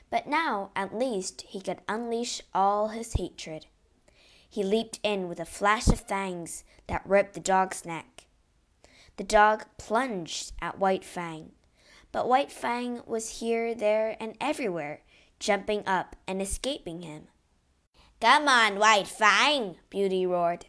But 0.10 0.26
now, 0.26 0.72
at 0.76 0.98
least, 0.98 1.42
he 1.42 1.60
could 1.60 1.82
unleash 1.88 2.42
all 2.54 2.90
his 2.90 3.14
hatred. 3.14 3.66
He 4.50 4.64
leaped 4.64 5.00
in 5.04 5.28
with 5.28 5.40
a 5.40 5.46
flash 5.46 5.88
of 5.88 6.00
fangs 6.00 6.64
that 6.88 7.06
ripped 7.06 7.34
the 7.34 7.40
dog's 7.40 7.86
neck. 7.86 8.26
The 9.18 9.24
dog 9.24 9.66
plunged 9.78 10.54
at 10.62 10.80
White 10.80 11.04
Fang, 11.04 11.52
but 12.14 12.30
White 12.30 12.52
Fang 12.52 13.02
was 13.06 13.40
here, 13.42 13.74
there, 13.74 14.16
and 14.20 14.38
everywhere, 14.40 15.02
jumping 15.40 15.86
up 15.86 16.16
and 16.26 16.42
escaping 16.42 17.02
him. 17.02 17.28
Come 18.22 18.48
on, 18.48 18.80
White 18.80 19.08
Fang! 19.08 19.78
Beauty 19.90 20.26
roared. 20.26 20.68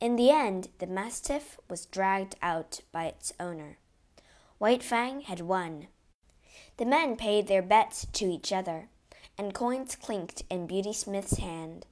In 0.00 0.16
the 0.16 0.30
end, 0.30 0.70
the 0.78 0.86
mastiff 0.86 1.58
was 1.68 1.86
dragged 1.86 2.34
out 2.40 2.80
by 2.90 3.04
its 3.04 3.32
owner. 3.38 3.76
White 4.56 4.82
Fang 4.82 5.20
had 5.20 5.40
won. 5.40 5.88
The 6.78 6.86
men 6.86 7.16
paid 7.16 7.46
their 7.46 7.62
bets 7.62 8.06
to 8.14 8.24
each 8.24 8.50
other, 8.50 8.88
and 9.36 9.52
coins 9.52 9.96
clinked 9.96 10.44
in 10.48 10.66
Beauty 10.66 10.94
Smith's 10.94 11.36
hand. 11.36 11.84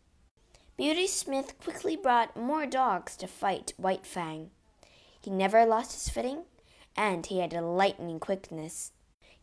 Beauty 0.79 1.07
Smith 1.07 1.61
quickly 1.61 1.95
brought 1.95 2.37
more 2.37 2.65
dogs 2.67 3.17
to 3.17 3.27
fight 3.27 3.75
White 3.77 4.07
Fang. 4.07 4.51
He 5.21 5.31
never 5.31 5.67
lost 5.67 5.93
his 5.93 6.09
footing, 6.09 6.45
and 6.97 7.27
he 7.27 7.41
had 7.41 7.53
a 7.53 7.61
lightning 7.61 8.19
quickness. 8.19 8.93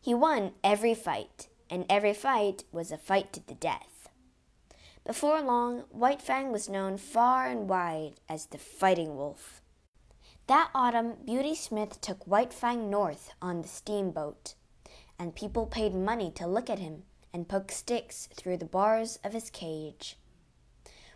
He 0.00 0.14
won 0.14 0.52
every 0.62 0.94
fight, 0.94 1.48
and 1.70 1.86
every 1.88 2.14
fight 2.14 2.64
was 2.72 2.90
a 2.90 2.98
fight 2.98 3.32
to 3.34 3.46
the 3.46 3.54
death. 3.54 4.08
Before 5.06 5.42
long, 5.42 5.80
White 5.90 6.22
Fang 6.22 6.50
was 6.50 6.68
known 6.68 6.96
far 6.96 7.46
and 7.46 7.68
wide 7.68 8.14
as 8.28 8.46
the 8.46 8.58
Fighting 8.58 9.16
Wolf. 9.16 9.60
That 10.46 10.70
autumn, 10.74 11.16
Beauty 11.24 11.54
Smith 11.54 12.00
took 12.00 12.26
White 12.26 12.54
Fang 12.54 12.88
north 12.88 13.30
on 13.42 13.62
the 13.62 13.68
steamboat, 13.68 14.54
and 15.18 15.34
people 15.34 15.66
paid 15.66 15.94
money 15.94 16.30
to 16.32 16.46
look 16.46 16.70
at 16.70 16.78
him 16.78 17.02
and 17.34 17.48
poke 17.48 17.70
sticks 17.70 18.28
through 18.34 18.56
the 18.56 18.64
bars 18.64 19.18
of 19.22 19.34
his 19.34 19.50
cage. 19.50 20.16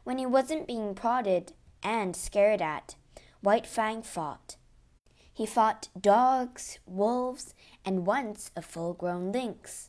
When 0.04 0.18
he 0.18 0.26
wasn't 0.26 0.66
being 0.66 0.94
prodded 0.94 1.52
and 1.82 2.14
scared 2.14 2.60
at, 2.60 2.96
White 3.40 3.66
Fang 3.66 4.02
fought. 4.02 4.56
He 5.38 5.46
fought 5.46 5.88
dogs, 5.96 6.80
wolves, 6.84 7.54
and 7.84 8.04
once 8.04 8.50
a 8.56 8.60
full 8.60 8.92
grown 8.92 9.30
lynx. 9.30 9.88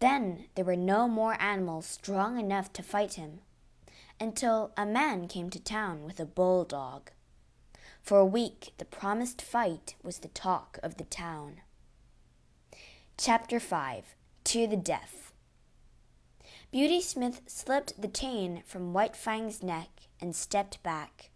Then 0.00 0.46
there 0.56 0.64
were 0.64 0.74
no 0.74 1.06
more 1.06 1.40
animals 1.40 1.86
strong 1.86 2.36
enough 2.36 2.72
to 2.72 2.82
fight 2.82 3.14
him, 3.14 3.42
until 4.18 4.72
a 4.76 4.84
man 4.84 5.28
came 5.28 5.50
to 5.50 5.60
town 5.62 6.02
with 6.02 6.18
a 6.18 6.24
bulldog. 6.24 7.12
For 8.02 8.18
a 8.18 8.26
week, 8.26 8.72
the 8.78 8.84
promised 8.84 9.40
fight 9.40 9.94
was 10.02 10.18
the 10.18 10.26
talk 10.26 10.80
of 10.82 10.96
the 10.96 11.04
town. 11.04 11.60
Chapter 13.16 13.60
5 13.60 14.16
To 14.42 14.66
the 14.66 14.76
Death 14.76 15.32
Beauty 16.72 17.00
Smith 17.00 17.42
slipped 17.46 18.02
the 18.02 18.08
chain 18.08 18.64
from 18.66 18.92
White 18.92 19.14
Fang's 19.14 19.62
neck 19.62 20.08
and 20.20 20.34
stepped 20.34 20.82
back. 20.82 21.30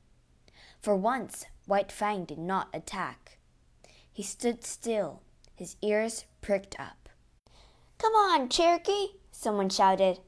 For 0.83 0.97
once, 0.97 1.47
White 1.67 1.91
Fang 1.91 2.25
did 2.25 2.39
not 2.39 2.69
attack. 2.73 3.39
He 4.13 4.23
stood 4.23 4.65
still, 4.65 5.23
his 5.55 5.77
ears 5.83 6.25
pricked 6.41 6.79
up. 6.79 7.09
Come 7.99 8.15
on, 8.15 8.49
Cherokee, 8.49 9.15
someone 9.31 9.69
shouted. 9.69 10.21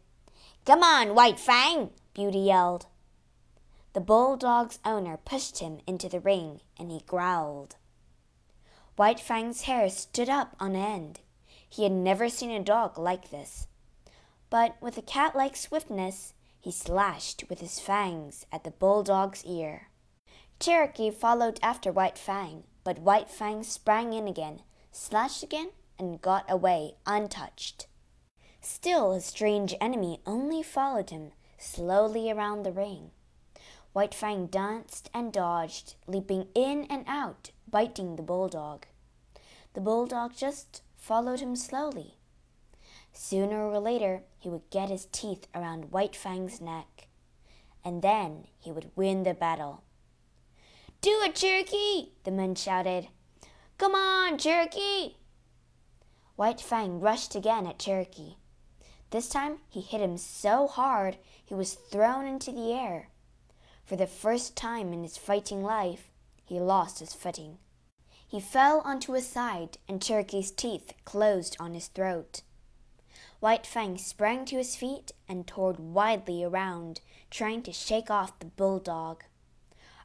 Come 0.64 0.83
on, 0.83 1.14
White 1.14 1.38
Fang, 1.38 1.90
Beauty 2.14 2.38
yelled. 2.38 2.87
The 3.93 4.00
bulldog's 4.00 4.78
owner 4.85 5.16
pushed 5.16 5.59
him 5.59 5.81
into 5.87 6.09
the 6.09 6.21
ring 6.21 6.61
and 6.78 6.90
he 6.90 7.00
growled. 7.07 7.76
White 8.97 9.21
Fang's 9.21 9.62
hair 9.62 9.88
stood 9.90 10.28
up 10.28 10.57
on 10.59 10.75
end. 10.75 11.21
He 11.69 11.83
had 11.83 11.93
never 11.93 12.28
seen 12.28 12.50
a 12.50 12.62
dog 12.62 12.99
like 12.99 13.31
this 13.31 13.66
but 14.50 14.76
with 14.81 14.97
a 14.97 15.02
cat 15.02 15.35
like 15.35 15.57
swiftness, 15.57 16.33
he 16.61 16.71
slashed 16.71 17.45
with 17.49 17.61
his 17.61 17.81
fangs 17.81 18.47
at 18.52 18.64
the 18.64 18.71
bulldog's 18.71 19.45
ear. 19.45 19.88
Cherokee 20.59 21.11
followed 21.11 21.61
after 21.63 21.93
White 21.93 22.19
Fang, 22.19 22.65
but 22.83 22.99
White 22.99 23.31
Fang 23.31 23.63
sprang 23.63 24.13
in 24.13 24.27
again, 24.27 24.63
slashed 24.91 25.43
again, 25.43 25.71
and 25.99 26.21
got 26.21 26.51
away 26.51 26.95
untouched. 27.07 27.87
Still, 28.61 29.13
his 29.13 29.25
strange 29.25 29.75
enemy 29.81 30.21
only 30.27 30.63
followed 30.63 31.11
him 31.11 31.33
slowly 31.59 32.31
around 32.31 32.63
the 32.63 32.73
ring. 32.73 33.11
White 33.93 34.15
Fang 34.15 34.47
danced 34.47 35.09
and 35.15 35.33
dodged, 35.33 35.95
leaping 36.07 36.49
in 36.55 36.85
and 36.85 37.05
out, 37.07 37.51
biting 37.71 38.17
the 38.17 38.23
bulldog. 38.23 38.87
The 39.75 39.81
bulldog 39.81 40.35
just 40.35 40.83
followed 40.97 41.41
him 41.41 41.55
slowly. 41.57 42.19
Sooner 43.13 43.67
or 43.67 43.79
later, 43.79 44.25
he 44.39 44.49
would 44.49 44.69
get 44.71 44.91
his 44.91 45.07
teeth 45.07 45.47
around 45.55 45.93
White 45.93 46.15
Fang's 46.15 46.61
neck, 46.61 47.09
and 47.85 48.03
then 48.03 48.49
he 48.59 48.71
would 48.71 48.91
win 48.97 49.23
the 49.23 49.33
battle. 49.33 49.83
Do 51.00 51.21
it, 51.23 51.35
Cherokee! 51.35 52.12
the 52.25 52.31
men 52.31 52.55
shouted. 52.55 53.09
Come 53.79 53.95
on, 53.95 54.38
Cherokee! 54.38 55.17
White 56.37 56.61
Fang 56.61 57.00
rushed 57.00 57.35
again 57.35 57.67
at 57.67 57.79
Cherokee. 57.79 58.37
This 59.11 59.29
time 59.29 59.59
he 59.69 59.81
hit 59.81 60.00
him 60.00 60.19
so 60.19 60.67
hard 60.67 61.19
he 61.45 61.55
was 61.55 61.75
thrown 61.75 62.26
into 62.26 62.53
the 62.53 62.73
air. 62.73 63.09
For 63.85 63.97
the 63.97 64.07
first 64.07 64.57
time 64.57 64.93
in 64.93 65.03
his 65.03 65.17
fighting 65.17 65.62
life, 65.62 66.11
he 66.45 66.59
lost 66.59 66.99
his 66.99 67.15
footing. 67.15 67.59
He 68.26 68.41
fell 68.41 68.81
onto 68.81 69.12
his 69.12 69.29
side, 69.29 69.79
and 69.88 70.03
Cherokee's 70.03 70.50
teeth 70.50 70.93
closed 71.05 71.57
on 71.61 71.75
his 71.75 71.87
throat. 71.87 72.43
White 73.38 73.67
Fang 73.67 73.97
sprang 73.97 74.45
to 74.47 74.57
his 74.57 74.75
feet 74.75 75.12
and 75.29 75.47
toured 75.47 75.79
wildly 75.79 76.43
around, 76.43 77.00
trying 77.31 77.62
to 77.62 77.73
shake 77.73 78.11
off 78.11 78.38
the 78.38 78.47
bulldog. 78.47 79.23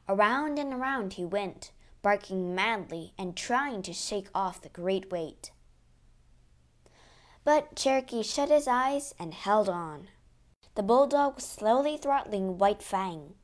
Around 0.08 0.58
and 0.58 0.72
around 0.72 1.14
he 1.14 1.24
went, 1.24 1.72
barking 2.02 2.54
madly 2.54 3.14
and 3.16 3.36
trying 3.36 3.82
to 3.82 3.92
shake 3.92 4.28
off 4.34 4.60
the 4.60 4.68
great 4.68 5.10
weight. 5.10 5.52
But 7.44 7.76
Cherokee 7.76 8.22
shut 8.22 8.50
his 8.50 8.68
eyes 8.68 9.14
and 9.18 9.34
held 9.34 9.68
on. 9.68 10.08
The 10.74 10.82
bulldog 10.82 11.36
was 11.36 11.44
slowly 11.44 11.96
throttling 11.96 12.58
White 12.58 12.82
Fang. 12.82 13.34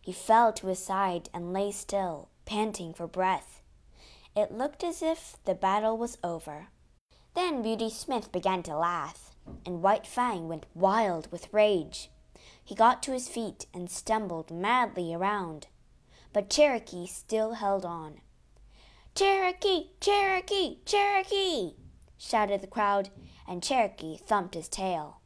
He 0.00 0.12
fell 0.12 0.52
to 0.54 0.66
his 0.66 0.78
side 0.78 1.28
and 1.32 1.52
lay 1.52 1.72
still, 1.72 2.28
panting 2.44 2.94
for 2.94 3.06
breath. 3.06 3.62
It 4.36 4.52
looked 4.52 4.84
as 4.84 5.02
if 5.02 5.38
the 5.44 5.54
battle 5.54 5.96
was 5.96 6.18
over. 6.22 6.68
Then 7.34 7.62
Beauty 7.62 7.90
Smith 7.90 8.30
began 8.32 8.62
to 8.64 8.76
laugh, 8.76 9.34
and 9.64 9.82
White 9.82 10.06
Fang 10.06 10.48
went 10.48 10.66
wild 10.74 11.30
with 11.32 11.52
rage. 11.52 12.10
He 12.62 12.74
got 12.74 13.02
to 13.04 13.12
his 13.12 13.28
feet 13.28 13.66
and 13.72 13.90
stumbled 13.90 14.50
madly 14.50 15.14
around. 15.14 15.68
But 16.34 16.50
Cherokee 16.50 17.06
still 17.06 17.52
held 17.52 17.84
on. 17.84 18.20
Cherokee! 19.14 19.90
Cherokee! 20.00 20.78
Cherokee! 20.84 21.74
shouted 22.18 22.60
the 22.60 22.66
crowd, 22.66 23.10
and 23.46 23.62
Cherokee 23.62 24.16
thumped 24.16 24.54
his 24.54 24.68
tail. 24.68 25.20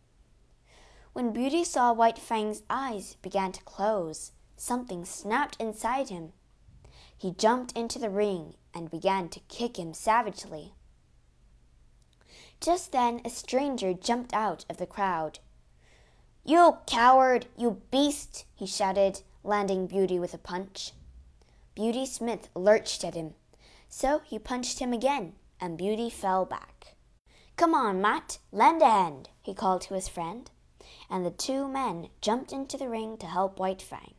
When 1.15 1.33
Beauty 1.33 1.65
saw 1.65 1.95
White 1.95 2.19
Fang's 2.19 2.63
eyes 2.69 3.17
began 3.23 3.53
to 3.53 3.65
close, 3.65 4.33
something 4.59 5.07
snapped 5.07 5.57
inside 5.59 6.11
him. 6.11 6.35
He 7.17 7.33
jumped 7.33 7.73
into 7.73 7.99
the 7.99 8.11
ring 8.11 8.57
and 8.75 8.91
began 8.91 9.31
to 9.31 9.41
kick 9.49 9.79
him 9.79 9.95
savagely. 9.95 10.75
Just 12.61 12.93
then 12.93 13.23
a 13.25 13.31
stranger 13.31 13.95
jumped 13.95 14.35
out 14.35 14.67
of 14.69 14.77
the 14.77 14.87
crowd. 14.87 15.39
You 16.45 16.77
coward, 16.87 17.47
you 17.57 17.81
beast, 17.91 18.45
he 18.55 18.67
shouted, 18.67 19.23
landing 19.43 19.87
Beauty 19.87 20.19
with 20.19 20.35
a 20.35 20.39
punch. 20.39 20.93
Beauty 21.79 22.07
Smith 22.07 22.49
lurched 22.57 23.05
at 23.05 23.15
him, 23.15 23.35
so 23.89 24.21
he 24.25 24.37
punched 24.37 24.81
him 24.81 24.93
again, 24.93 25.35
and 25.61 25.79
Beauty 25.79 26.11
fell 26.11 26.45
back. 26.45 26.97
Come 27.55 27.73
on, 27.73 28.01
Matt, 28.01 28.39
lend 28.51 28.83
a 28.83 28.91
hand, 28.91 29.29
he 29.41 29.55
called 29.55 29.83
to 29.83 29.95
his 29.95 30.09
friend, 30.09 30.51
and 31.09 31.25
the 31.25 31.31
two 31.31 31.69
men 31.69 32.09
jumped 32.21 32.53
into 32.53 32.77
the 32.77 32.89
ring 32.89 33.17
to 33.19 33.27
help 33.27 33.61
White 33.61 33.81
Fang. 33.81 34.15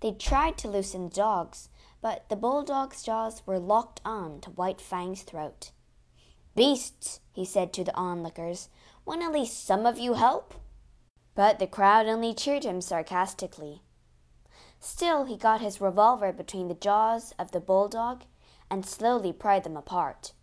They 0.00 0.10
tried 0.10 0.58
to 0.58 0.68
loosen 0.68 1.04
the 1.08 1.14
dogs, 1.14 1.68
but 2.02 2.28
the 2.28 2.34
bulldog's 2.34 3.04
jaws 3.04 3.46
were 3.46 3.60
locked 3.60 4.00
on 4.04 4.40
to 4.40 4.50
White 4.50 4.80
Fang's 4.80 5.22
throat. 5.22 5.70
Beasts, 6.56 7.20
he 7.32 7.44
said 7.44 7.72
to 7.74 7.84
the 7.84 7.94
onlookers, 7.94 8.70
won't 9.04 9.22
at 9.22 9.30
least 9.30 9.64
some 9.64 9.86
of 9.86 10.00
you 10.00 10.14
help? 10.14 10.54
But 11.36 11.60
the 11.60 11.68
crowd 11.68 12.06
only 12.06 12.34
cheered 12.34 12.64
him 12.64 12.80
sarcastically. 12.80 13.82
Still, 14.84 15.24
he 15.24 15.38
got 15.38 15.62
his 15.62 15.80
revolver 15.80 16.30
between 16.30 16.68
the 16.68 16.74
jaws 16.74 17.32
of 17.38 17.52
the 17.52 17.58
bulldog 17.58 18.24
and 18.70 18.84
slowly 18.84 19.32
pried 19.32 19.64
them 19.64 19.78
apart. 19.78 20.34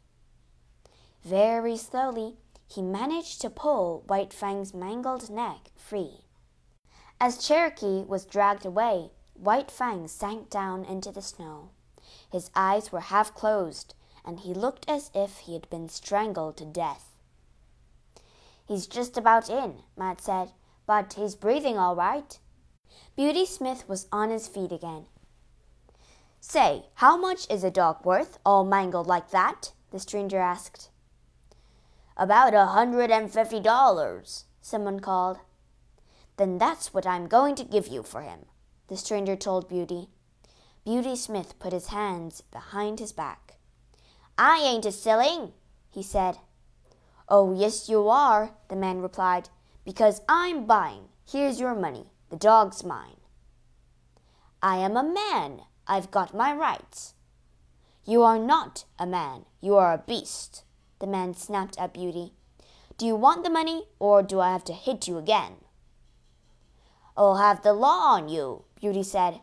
Very 1.23 1.77
slowly, 1.77 2.38
he 2.67 2.82
managed 2.82 3.39
to 3.41 3.51
pull 3.51 4.04
White 4.08 4.34
Fang's 4.34 4.73
mangled 4.73 5.30
neck 5.30 5.69
free. 5.75 6.21
As 7.19 7.38
Cherokee 7.38 8.04
was 8.04 8.25
dragged 8.25 8.65
away, 8.65 9.12
White 9.36 9.69
Fang 9.69 10.08
sank 10.08 10.49
down 10.49 10.86
into 10.86 11.12
the 11.12 11.21
snow. 11.21 11.69
His 12.32 12.49
eyes 12.56 12.91
were 12.91 13.12
half 13.12 13.36
closed, 13.36 13.93
and 14.25 14.39
he 14.39 14.56
looked 14.56 14.89
as 14.89 15.12
if 15.13 15.38
he 15.38 15.54
had 15.54 15.69
been 15.69 15.88
strangled 15.88 16.58
to 16.58 16.65
death. 16.65 17.15
He's 18.65 18.88
just 18.88 19.17
about 19.17 19.51
in, 19.51 19.84
Matt 19.95 20.19
said, 20.19 20.51
but 20.88 21.13
he's 21.13 21.36
breathing 21.36 21.77
all 21.77 21.95
right. 21.95 22.39
Beauty 23.15 23.45
Smith 23.45 23.88
was 23.88 24.08
on 24.12 24.30
his 24.30 24.47
feet 24.47 24.71
again. 24.71 25.06
Say, 26.39 26.86
how 26.95 27.17
much 27.17 27.49
is 27.49 27.63
a 27.63 27.71
dog 27.71 28.06
worth, 28.06 28.39
all 28.45 28.65
mangled 28.65 29.08
like 29.08 29.32
that? 29.32 29.73
the 29.91 29.99
stranger 29.99 30.39
asked. 30.39 30.89
About 32.17 32.54
a 32.54 32.67
hundred 32.67 33.12
and 33.12 33.32
fifty 33.32 33.60
dollars, 33.60 34.45
someone 34.62 34.99
called. 34.99 35.39
Then 36.38 36.58
that's 36.58 36.93
what 36.93 37.06
I'm 37.06 37.27
going 37.27 37.56
to 37.56 37.63
give 37.63 37.88
you 37.88 38.04
for 38.04 38.21
him, 38.21 38.45
the 38.88 38.97
stranger 38.97 39.36
told 39.36 39.69
Beauty. 39.69 40.10
Beauty 40.84 41.15
Smith 41.15 41.60
put 41.60 41.73
his 41.73 41.88
hands 41.88 42.41
behind 42.41 42.99
his 42.99 43.12
back. 43.12 43.58
I 44.38 44.60
ain't 44.63 44.86
a 44.86 44.91
silling, 44.91 45.51
he 45.89 46.01
said. 46.01 46.38
Oh, 47.30 47.54
yes, 47.54 47.88
you 47.88 48.10
are, 48.10 48.51
the 48.69 48.75
man 48.75 49.01
replied, 49.01 49.49
because 49.86 50.21
I'm 50.27 50.65
buying. 50.65 51.10
Here's 51.30 51.60
your 51.60 51.75
money. 51.75 52.11
The 52.32 52.38
dog's 52.38 52.84
mine. 52.84 53.22
I 54.63 54.78
am 54.78 54.98
a 54.98 55.04
man. 55.04 55.62
I've 55.86 56.10
got 56.10 56.34
my 56.34 56.52
rights. 56.52 57.13
You 58.04 58.24
are 58.24 58.39
not 58.39 58.86
a 58.98 59.06
man. 59.06 59.46
You 59.62 59.76
are 59.76 59.94
a 59.94 60.00
beast 60.00 60.63
the 61.02 61.08
man 61.08 61.34
snapped 61.34 61.78
at 61.78 61.94
Beauty. 61.94 62.32
Do 62.98 63.06
you 63.06 63.15
want 63.15 63.44
the 63.44 63.50
money, 63.50 63.88
or 64.00 64.22
do 64.24 64.39
I 64.39 64.52
have 64.52 64.63
to 64.65 64.74
hit 64.74 65.08
you 65.08 65.17
again? 65.17 65.54
I'll 67.17 67.38
have 67.38 67.63
the 67.63 67.74
law 67.74 68.13
on 68.13 68.30
you, 68.30 68.63
Beauty 68.80 69.04
said. 69.04 69.41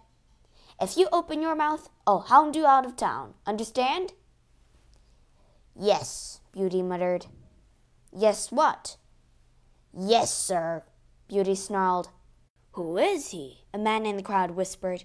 If 0.80 0.96
you 0.96 1.08
open 1.12 1.42
your 1.42 1.56
mouth, 1.56 1.90
I'll 2.06 2.20
hound 2.20 2.54
you 2.54 2.64
out 2.64 2.86
of 2.86 2.96
town. 2.96 3.34
Understand? 3.44 4.12
Yes, 5.74 6.40
Beauty 6.52 6.80
muttered. 6.80 7.26
Yes, 8.16 8.52
what? 8.52 8.96
Yes, 9.92 10.32
sir, 10.32 10.84
Beauty 11.28 11.56
snarled. 11.56 12.10
Who 12.72 12.98
is 12.98 13.30
he? 13.30 13.64
A 13.74 13.78
man 13.78 14.06
in 14.06 14.16
the 14.16 14.22
crowd 14.22 14.52
whispered. 14.52 15.04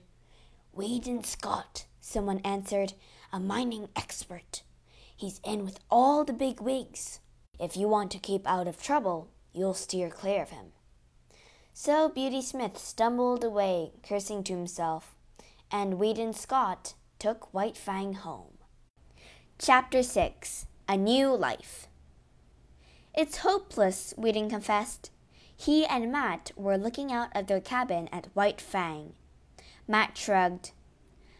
Weedon 0.74 1.24
Scott, 1.24 1.86
someone 2.02 2.40
answered, 2.40 2.94
a 3.32 3.40
mining 3.40 3.90
expert. 3.96 4.64
He's 5.16 5.40
in 5.44 5.64
with 5.64 5.80
all 5.90 6.24
the 6.24 6.34
big 6.34 6.60
wigs. 6.60 7.20
If 7.60 7.78
you 7.78 7.88
want 7.88 8.12
to 8.12 8.20
keep 8.20 8.48
out 8.48 8.68
of 8.68 8.82
trouble, 8.82 9.30
you'll 9.54 9.74
steer 9.74 10.10
clear 10.10 10.42
of 10.42 10.50
him. 10.50 10.74
So 11.74 12.10
Beauty 12.10 12.42
Smith 12.42 12.78
stumbled 12.78 13.44
away, 13.44 13.94
cursing 14.08 14.44
to 14.44 14.54
himself, 14.54 15.16
and 15.72 15.96
Weedon 15.96 16.34
Scott 16.34 16.94
took 17.18 17.54
White 17.54 17.78
Fang 17.78 18.14
home. 18.14 18.60
Chapter 19.58 20.04
6 20.04 20.66
A 20.88 20.98
New 20.98 21.34
Life 21.36 21.88
It's 23.16 23.38
hopeless, 23.38 24.14
Weedon 24.18 24.50
confessed. 24.50 25.10
He 25.64 25.86
and 25.86 26.12
Matt 26.12 26.52
were 26.58 26.78
looking 26.78 27.10
out 27.10 27.30
of 27.34 27.48
their 27.48 27.62
cabin 27.62 28.10
at 28.12 28.28
White 28.34 28.60
Fang. 28.60 29.14
Matt 29.88 30.18
shrugged. 30.18 30.72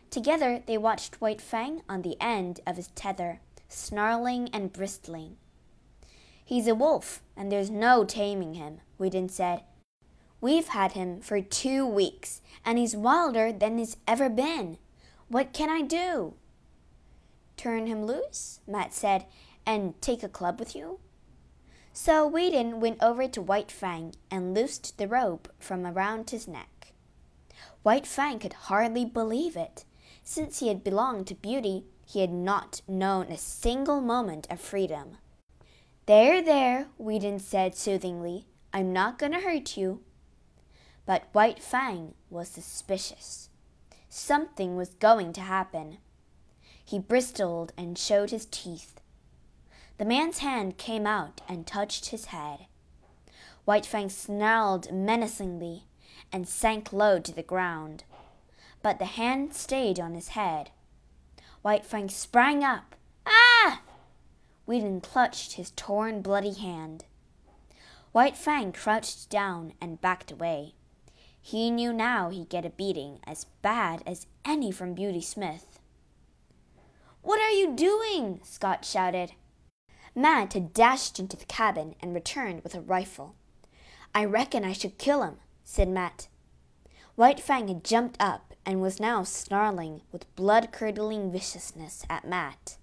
Together 0.10 0.64
they 0.66 0.78
watched 0.78 1.20
White 1.20 1.42
Fang 1.42 1.82
on 1.90 2.04
the 2.04 2.16
end 2.22 2.62
of 2.66 2.78
his 2.78 2.88
tether 2.96 3.42
snarling 3.68 4.48
and 4.54 4.72
bristling. 4.72 5.36
He's 6.46 6.68
a 6.68 6.76
wolf, 6.76 7.22
and 7.36 7.52
there's 7.52 7.70
no 7.70 8.06
taming 8.06 8.54
him, 8.54 8.80
Weedon 8.98 9.28
said. 9.28 9.64
We've 10.40 10.68
had 10.68 10.94
him 10.94 11.20
for 11.20 11.42
two 11.42 11.86
weeks, 11.86 12.42
and 12.64 12.78
he's 12.78 12.96
wilder 12.96 13.52
than 13.52 13.78
he's 13.78 13.98
ever 14.08 14.30
been. 14.30 14.78
What 15.28 15.52
can 15.52 15.70
I 15.70 15.82
do? 15.82 16.36
Turn 17.58 17.88
him 17.88 18.06
loose, 18.06 18.62
Matt 18.66 18.94
said, 18.94 19.26
and 19.66 20.02
take 20.02 20.24
a 20.24 20.30
club 20.30 20.60
with 20.60 20.78
you? 20.78 21.00
So 21.96 22.26
Weedon 22.26 22.80
went 22.80 23.04
over 23.04 23.28
to 23.28 23.42
White 23.42 23.72
Fang 23.72 24.16
and 24.32 24.56
loosed 24.56 24.98
the 24.98 25.08
rope 25.08 25.48
from 25.60 25.86
around 25.86 26.32
his 26.32 26.48
neck. 26.48 26.94
White 27.84 28.08
Fang 28.08 28.40
could 28.40 28.54
hardly 28.54 29.06
believe 29.06 29.56
it. 29.56 29.86
Since 30.24 30.60
he 30.60 30.70
had 30.70 30.84
belonged 30.84 31.28
to 31.28 31.36
Beauty, 31.36 31.86
he 32.04 32.22
had 32.22 32.32
not 32.32 32.82
known 32.88 33.28
a 33.28 33.38
single 33.38 34.02
moment 34.02 34.48
of 34.50 34.60
freedom. 34.60 35.18
There, 36.08 36.42
there, 36.42 36.88
Weedon 36.98 37.38
said 37.38 37.76
soothingly. 37.76 38.48
I'm 38.74 38.92
not 38.92 39.20
going 39.20 39.34
to 39.34 39.40
hurt 39.42 39.78
you. 39.78 40.02
But 41.06 41.28
White 41.32 41.62
Fang 41.62 42.16
was 42.30 42.48
suspicious. 42.48 43.50
Something 44.10 44.76
was 44.76 44.96
going 44.96 45.32
to 45.34 45.42
happen. 45.42 46.00
He 46.84 46.98
bristled 46.98 47.72
and 47.78 47.98
showed 47.98 48.32
his 48.32 48.48
teeth. 48.48 49.00
The 49.98 50.06
man's 50.06 50.40
hand 50.40 50.78
came 50.78 51.06
out 51.06 51.42
and 51.48 51.68
touched 51.68 52.08
his 52.08 52.26
head. 52.26 52.66
White 53.66 53.86
Fang 53.86 54.10
snarled 54.10 54.92
menacingly 54.92 55.84
and 56.32 56.48
sank 56.48 56.92
low 56.92 57.20
to 57.20 57.34
the 57.34 57.44
ground. 57.44 58.04
But 58.82 59.00
the 59.00 59.06
hand 59.06 59.54
stayed 59.54 60.00
on 60.00 60.16
his 60.16 60.30
head. 60.30 60.72
White 61.62 61.86
Fang 61.86 62.10
sprang 62.10 62.64
up. 62.64 62.96
Ah! 63.26 63.82
Weedon 64.66 65.00
clutched 65.02 65.54
his 65.54 65.72
torn, 65.72 66.22
bloody 66.22 66.54
hand. 66.54 67.06
White 68.12 68.36
Fang 68.36 68.72
crouched 68.72 69.30
down 69.30 69.74
and 69.80 70.02
backed 70.02 70.32
away. 70.32 70.74
He 71.42 71.72
knew 71.72 71.94
now 71.94 72.30
he'd 72.30 72.50
get 72.50 72.66
a 72.66 72.70
beating 72.70 73.20
as 73.26 73.46
bad 73.62 74.02
as 74.06 74.28
any 74.44 74.72
from 74.72 74.94
Beauty 74.94 75.22
Smith. 75.22 75.80
What 77.22 77.40
are 77.40 77.52
you 77.52 77.74
doing? 77.76 78.40
Scott 78.44 78.86
shouted. 78.86 79.34
Matt 80.16 80.54
had 80.54 80.74
dashed 80.74 81.20
into 81.20 81.36
the 81.36 81.46
cabin 81.46 81.96
and 82.00 82.14
returned 82.14 82.64
with 82.64 82.76
a 82.76 82.82
rifle. 82.82 83.36
I 84.14 84.26
reckon 84.26 84.64
I 84.64 84.74
should 84.74 84.98
kill 84.98 85.24
him, 85.24 85.38
said 85.64 85.90
Matt. 85.90 86.28
White 87.16 87.40
Fang 87.40 87.68
had 87.68 87.84
jumped 87.84 88.18
up 88.20 88.54
and 88.66 88.82
was 88.82 89.00
now 89.00 89.24
snarling 89.24 90.02
with 90.12 90.34
blood 90.36 90.72
curdling 90.72 91.32
viciousness 91.32 92.06
at 92.10 92.28
Matt. 92.28 92.78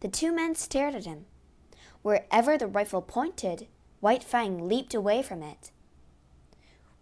The 0.00 0.08
two 0.08 0.32
men 0.32 0.54
stared 0.54 0.94
at 0.94 1.06
him. 1.06 1.26
Wherever 2.02 2.56
the 2.56 2.66
rifle 2.66 3.02
pointed, 3.02 3.66
White 4.00 4.22
Fang 4.22 4.68
leaped 4.68 4.94
away 4.94 5.22
from 5.22 5.42
it. 5.42 5.70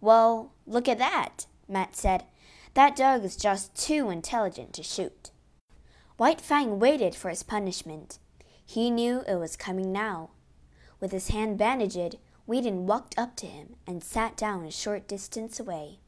Well, 0.01 0.53
look 0.65 0.87
at 0.87 0.97
that, 0.99 1.45
Matt 1.67 1.95
said. 1.95 2.23
That 2.73 2.95
dog 2.95 3.23
is 3.23 3.35
just 3.35 3.75
too 3.75 4.09
intelligent 4.09 4.73
to 4.73 4.83
shoot. 4.83 5.31
White 6.17 6.41
Fang 6.41 6.79
waited 6.79 7.15
for 7.15 7.29
his 7.29 7.43
punishment. 7.43 8.19
He 8.65 8.89
knew 8.89 9.23
it 9.27 9.35
was 9.35 9.55
coming 9.55 9.91
now. 9.91 10.31
With 10.99 11.11
his 11.11 11.29
hand 11.29 11.57
bandaged, 11.57 12.17
Weedon 12.47 12.87
walked 12.87 13.17
up 13.17 13.35
to 13.37 13.45
him 13.45 13.75
and 13.87 14.03
sat 14.03 14.35
down 14.35 14.65
a 14.65 14.71
short 14.71 15.07
distance 15.07 15.59
away. 15.59 15.99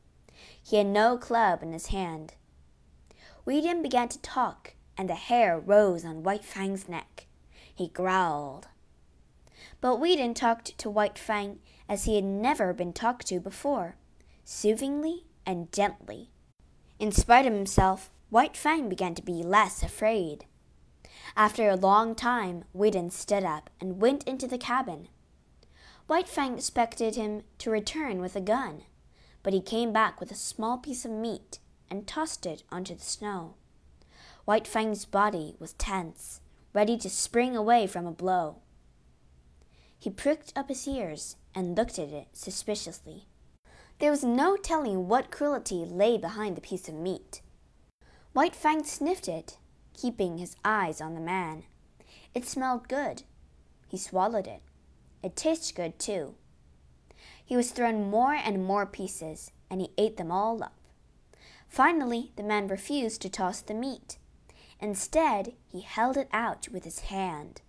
He 0.61 0.77
had 0.77 0.87
no 0.87 1.17
club 1.17 1.63
in 1.63 1.71
his 1.71 1.87
hand. 1.87 2.33
Weedon 3.45 3.81
began 3.81 4.09
to 4.09 4.21
talk, 4.21 4.73
and 4.97 5.09
the 5.09 5.15
hair 5.15 5.59
rose 5.59 6.03
on 6.03 6.23
White 6.23 6.43
Fang's 6.43 6.89
neck. 6.89 7.27
He 7.73 7.87
growled. 7.87 8.67
But 9.79 9.97
Weedon 9.99 10.33
talked 10.33 10.77
to 10.79 10.89
White 10.89 11.19
Fang 11.19 11.59
as 11.87 12.05
he 12.05 12.15
had 12.15 12.23
never 12.23 12.73
been 12.73 12.91
talked 12.91 13.27
to 13.27 13.39
before, 13.39 13.95
soothingly 14.43 15.25
and 15.45 15.71
gently. 15.71 16.31
In 16.99 17.11
spite 17.11 17.45
of 17.45 17.53
himself, 17.53 18.09
White 18.29 18.57
Fang 18.57 18.89
began 18.89 19.13
to 19.15 19.21
be 19.21 19.43
less 19.43 19.83
afraid. 19.83 20.45
After 21.37 21.69
a 21.69 21.75
long 21.75 22.15
time, 22.15 22.63
Weedon 22.73 23.11
stood 23.11 23.43
up 23.43 23.69
and 23.79 24.01
went 24.01 24.23
into 24.23 24.47
the 24.47 24.57
cabin. 24.57 25.07
White 26.07 26.27
Fang 26.27 26.55
expected 26.55 27.15
him 27.15 27.43
to 27.59 27.69
return 27.69 28.19
with 28.19 28.35
a 28.35 28.41
gun, 28.41 28.85
but 29.43 29.53
he 29.53 29.61
came 29.61 29.93
back 29.93 30.19
with 30.19 30.31
a 30.31 30.35
small 30.35 30.79
piece 30.79 31.05
of 31.05 31.11
meat 31.11 31.59
and 31.91 32.07
tossed 32.07 32.47
it 32.47 32.63
onto 32.71 32.95
the 32.95 33.03
snow. 33.03 33.53
White 34.45 34.65
Fang's 34.65 35.05
body 35.05 35.55
was 35.59 35.73
tense, 35.73 36.41
ready 36.73 36.97
to 36.97 37.09
spring 37.09 37.55
away 37.55 37.85
from 37.85 38.07
a 38.07 38.11
blow. 38.11 38.63
He 39.99 40.09
pricked 40.09 40.53
up 40.55 40.69
his 40.69 40.87
ears 40.87 41.35
and 41.53 41.77
looked 41.77 41.99
at 41.99 42.09
it 42.09 42.29
suspiciously. 42.33 43.27
There 43.99 44.09
was 44.09 44.23
no 44.23 44.57
telling 44.57 45.07
what 45.07 45.29
cruelty 45.29 45.85
lay 45.85 46.17
behind 46.17 46.57
the 46.57 46.61
piece 46.61 46.89
of 46.89 46.95
meat. 46.95 47.41
White 48.33 48.55
Fang 48.55 48.83
sniffed 48.83 49.27
it, 49.27 49.59
keeping 49.97 50.37
his 50.37 50.55
eyes 50.63 51.01
on 51.01 51.13
the 51.13 51.19
man. 51.19 51.63
It 52.33 52.45
smelled 52.45 52.87
good. 52.87 53.23
He 53.87 53.97
swallowed 53.97 54.47
it. 54.47 54.61
It 55.23 55.35
tasted 55.35 55.75
good, 55.75 55.99
too. 55.99 56.35
He 57.43 57.57
was 57.57 57.71
thrown 57.71 58.09
more 58.09 58.33
and 58.33 58.63
more 58.63 58.85
pieces, 58.85 59.51
and 59.69 59.81
he 59.81 59.91
ate 59.97 60.17
them 60.17 60.31
all 60.31 60.63
up. 60.63 60.75
Finally, 61.67 62.31
the 62.35 62.43
man 62.43 62.67
refused 62.67 63.21
to 63.21 63.29
toss 63.29 63.61
the 63.61 63.73
meat. 63.73 64.17
Instead, 64.79 65.53
he 65.65 65.81
held 65.81 66.17
it 66.17 66.29
out 66.31 66.67
with 66.71 66.83
his 66.83 66.99
hand. 66.99 67.61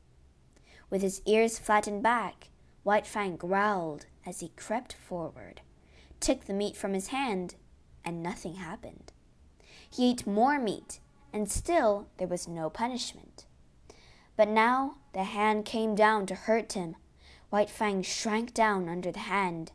With 0.90 1.02
his 1.02 1.22
ears 1.26 1.58
flattened 1.58 2.02
back, 2.02 2.50
White 2.82 3.06
Fang 3.06 3.36
growled 3.36 4.06
as 4.26 4.40
he 4.40 4.52
crept 4.56 4.94
forward, 4.94 5.60
took 6.20 6.44
the 6.44 6.54
meat 6.54 6.76
from 6.76 6.94
his 6.94 7.08
hand, 7.08 7.54
and 8.04 8.22
nothing 8.22 8.54
happened. 8.54 9.12
He 9.90 10.10
ate 10.10 10.26
more 10.26 10.58
meat, 10.58 11.00
and 11.32 11.50
still 11.50 12.08
there 12.18 12.28
was 12.28 12.48
no 12.48 12.70
punishment. 12.70 13.46
But 14.36 14.48
now 14.48 14.98
the 15.12 15.24
hand 15.24 15.64
came 15.64 15.94
down 15.94 16.26
to 16.26 16.34
hurt 16.34 16.74
him. 16.74 16.96
White 17.50 17.70
Fang 17.70 18.02
shrank 18.02 18.54
down 18.54 18.88
under 18.88 19.10
the 19.10 19.20
hand. 19.20 19.72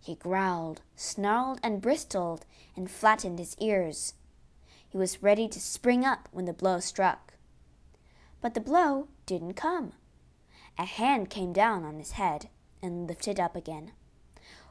He 0.00 0.16
growled, 0.16 0.82
snarled, 0.96 1.60
and 1.62 1.80
bristled, 1.80 2.44
and 2.76 2.90
flattened 2.90 3.38
his 3.38 3.56
ears. 3.58 4.14
He 4.88 4.98
was 4.98 5.22
ready 5.22 5.48
to 5.48 5.60
spring 5.60 6.04
up 6.04 6.28
when 6.32 6.44
the 6.44 6.52
blow 6.52 6.80
struck. 6.80 7.34
But 8.40 8.54
the 8.54 8.60
blow 8.60 9.08
didn't 9.24 9.54
come. 9.54 9.92
A 10.78 10.84
hand 10.84 11.30
came 11.30 11.52
down 11.52 11.84
on 11.84 11.98
his 11.98 12.12
head 12.12 12.48
and 12.82 13.06
lifted 13.08 13.38
up 13.38 13.54
again. 13.54 13.92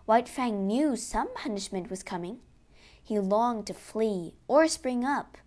White 0.06 0.28
Fang 0.28 0.67
knew 0.67 0.96
some 0.96 1.34
punishment 1.34 1.89
was 1.89 2.04
coming. 2.04 2.39
He 3.02 3.17
longed 3.17 3.67
to 3.67 3.74
flee 3.74 4.36
or 4.48 4.67
spring 4.67 5.06
up. 5.06 5.38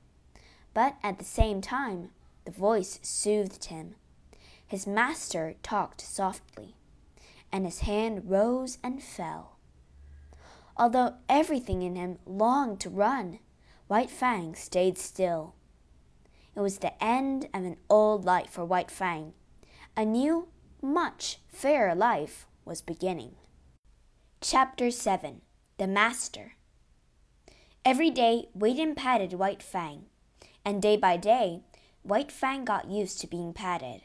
But 0.74 0.96
at 1.02 1.18
the 1.18 1.24
same 1.24 1.60
time, 1.60 2.10
the 2.44 2.50
voice 2.50 2.98
soothed 3.02 3.66
him. 3.66 3.94
His 4.66 4.86
master 4.86 5.54
talked 5.62 6.00
softly, 6.00 6.74
and 7.52 7.64
his 7.64 7.80
hand 7.80 8.28
rose 8.28 8.78
and 8.82 9.02
fell. 9.02 9.56
Although 10.76 11.14
everything 11.28 11.82
in 11.82 11.94
him 11.94 12.18
longed 12.26 12.80
to 12.80 12.90
run, 12.90 13.38
White 13.86 14.10
Fang 14.10 14.54
stayed 14.54 14.98
still. 14.98 15.54
It 16.56 16.60
was 16.60 16.78
the 16.78 17.02
end 17.02 17.48
of 17.54 17.64
an 17.64 17.76
old 17.88 18.24
life 18.24 18.50
for 18.50 18.64
White 18.64 18.90
Fang 18.90 19.34
a 19.96 20.04
new, 20.04 20.48
much 20.82 21.38
fairer 21.46 21.94
life 21.94 22.46
was 22.64 22.82
beginning. 22.82 23.36
Chapter 24.40 24.90
7 24.90 25.40
The 25.78 25.86
Master 25.86 26.54
Every 27.84 28.10
day, 28.10 28.48
Weedon 28.54 28.96
patted 28.96 29.34
White 29.34 29.62
Fang, 29.62 30.06
and 30.64 30.80
day 30.80 30.96
by 30.96 31.16
day, 31.16 31.62
White 32.02 32.32
Fang 32.32 32.64
got 32.64 32.90
used 32.90 33.20
to 33.20 33.26
being 33.26 33.52
patted. 33.52 34.02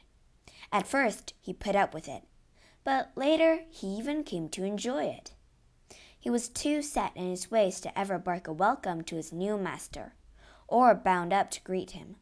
At 0.72 0.88
first, 0.88 1.34
he 1.42 1.54
put 1.54 1.76
up 1.76 1.94
with 1.94 2.08
it, 2.08 2.24
but 2.84 3.12
later 3.16 3.62
he 3.70 3.88
even 3.88 4.24
came 4.24 4.50
to 4.50 4.64
enjoy 4.64 5.06
it. 5.06 5.34
He 6.18 6.30
was 6.30 6.50
too 6.50 6.82
set 6.82 7.16
in 7.16 7.30
his 7.30 7.50
ways 7.50 7.80
to 7.82 7.98
ever 7.98 8.18
bark 8.18 8.48
a 8.48 8.54
welcome 8.54 9.04
to 9.04 9.16
his 9.16 9.32
new 9.32 9.58
master, 9.58 10.14
or 10.68 10.94
bound 10.94 11.34
up 11.34 11.50
to 11.52 11.62
greet 11.62 11.92
him. 11.92 12.18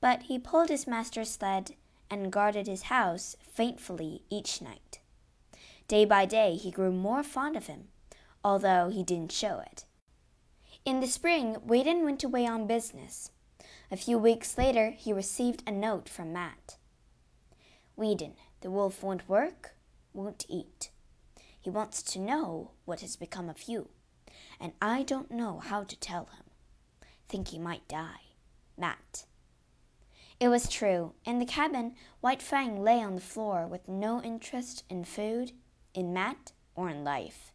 But 0.00 0.24
he 0.24 0.38
pulled 0.38 0.68
his 0.68 0.86
master's 0.86 1.30
sled 1.30 1.76
and 2.10 2.32
guarded 2.32 2.66
his 2.66 2.82
house 2.84 3.36
faithfully 3.40 4.22
each 4.28 4.60
night. 4.60 5.00
Day 5.88 6.04
by 6.04 6.26
day, 6.26 6.54
he 6.54 6.70
grew 6.70 6.92
more 6.92 7.22
fond 7.22 7.56
of 7.56 7.66
him, 7.66 7.88
although 8.44 8.88
he 8.88 9.02
didn't 9.02 9.32
show 9.32 9.60
it. 9.60 9.84
In 10.84 11.00
the 11.00 11.06
spring, 11.06 11.56
Weedon 11.64 12.04
went 12.04 12.24
away 12.24 12.46
on 12.46 12.66
business. 12.66 13.30
A 13.92 13.96
few 13.98 14.16
weeks 14.16 14.56
later, 14.56 14.94
he 14.96 15.12
received 15.12 15.62
a 15.66 15.70
note 15.70 16.08
from 16.08 16.32
Matt. 16.32 16.78
Weedon, 17.94 18.36
the 18.62 18.70
wolf 18.70 19.02
won't 19.02 19.28
work, 19.28 19.74
won't 20.14 20.46
eat. 20.48 20.88
He 21.60 21.68
wants 21.68 22.02
to 22.04 22.18
know 22.18 22.70
what 22.86 23.02
has 23.02 23.16
become 23.16 23.50
of 23.50 23.68
you, 23.68 23.90
and 24.58 24.72
I 24.80 25.02
don't 25.02 25.30
know 25.30 25.58
how 25.58 25.84
to 25.84 26.00
tell 26.00 26.24
him. 26.24 26.44
Think 27.28 27.48
he 27.48 27.58
might 27.58 27.86
die. 27.86 28.32
Matt. 28.78 29.26
It 30.40 30.48
was 30.48 30.70
true. 30.70 31.12
In 31.26 31.38
the 31.38 31.44
cabin, 31.44 31.94
White 32.22 32.40
Fang 32.40 32.82
lay 32.82 33.02
on 33.02 33.14
the 33.14 33.20
floor 33.20 33.66
with 33.66 33.88
no 33.88 34.22
interest 34.22 34.84
in 34.88 35.04
food, 35.04 35.52
in 35.92 36.14
Matt, 36.14 36.52
or 36.74 36.88
in 36.88 37.04
life. 37.04 37.52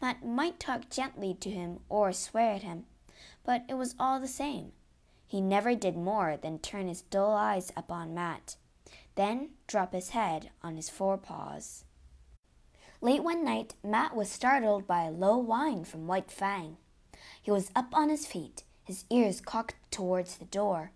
Matt 0.00 0.24
might 0.24 0.58
talk 0.58 0.88
gently 0.88 1.34
to 1.34 1.50
him 1.50 1.80
or 1.90 2.14
swear 2.14 2.54
at 2.54 2.62
him, 2.62 2.86
but 3.44 3.64
it 3.68 3.74
was 3.74 3.94
all 3.98 4.18
the 4.18 4.26
same. 4.26 4.72
He 5.34 5.40
never 5.40 5.74
did 5.74 5.96
more 5.96 6.36
than 6.36 6.60
turn 6.60 6.86
his 6.86 7.02
dull 7.02 7.32
eyes 7.32 7.72
upon 7.76 8.14
Matt, 8.14 8.54
then 9.16 9.50
drop 9.66 9.92
his 9.92 10.10
head 10.10 10.50
on 10.62 10.76
his 10.76 10.88
forepaws. 10.88 11.82
Late 13.00 13.24
one 13.24 13.44
night, 13.44 13.74
Matt 13.82 14.14
was 14.14 14.30
startled 14.30 14.86
by 14.86 15.02
a 15.02 15.10
low 15.10 15.36
whine 15.36 15.82
from 15.86 16.06
White 16.06 16.30
Fang. 16.30 16.76
He 17.42 17.50
was 17.50 17.72
up 17.74 17.88
on 17.96 18.10
his 18.10 18.28
feet, 18.28 18.62
his 18.84 19.06
ears 19.10 19.40
cocked 19.40 19.74
towards 19.90 20.36
the 20.36 20.44
door 20.44 20.92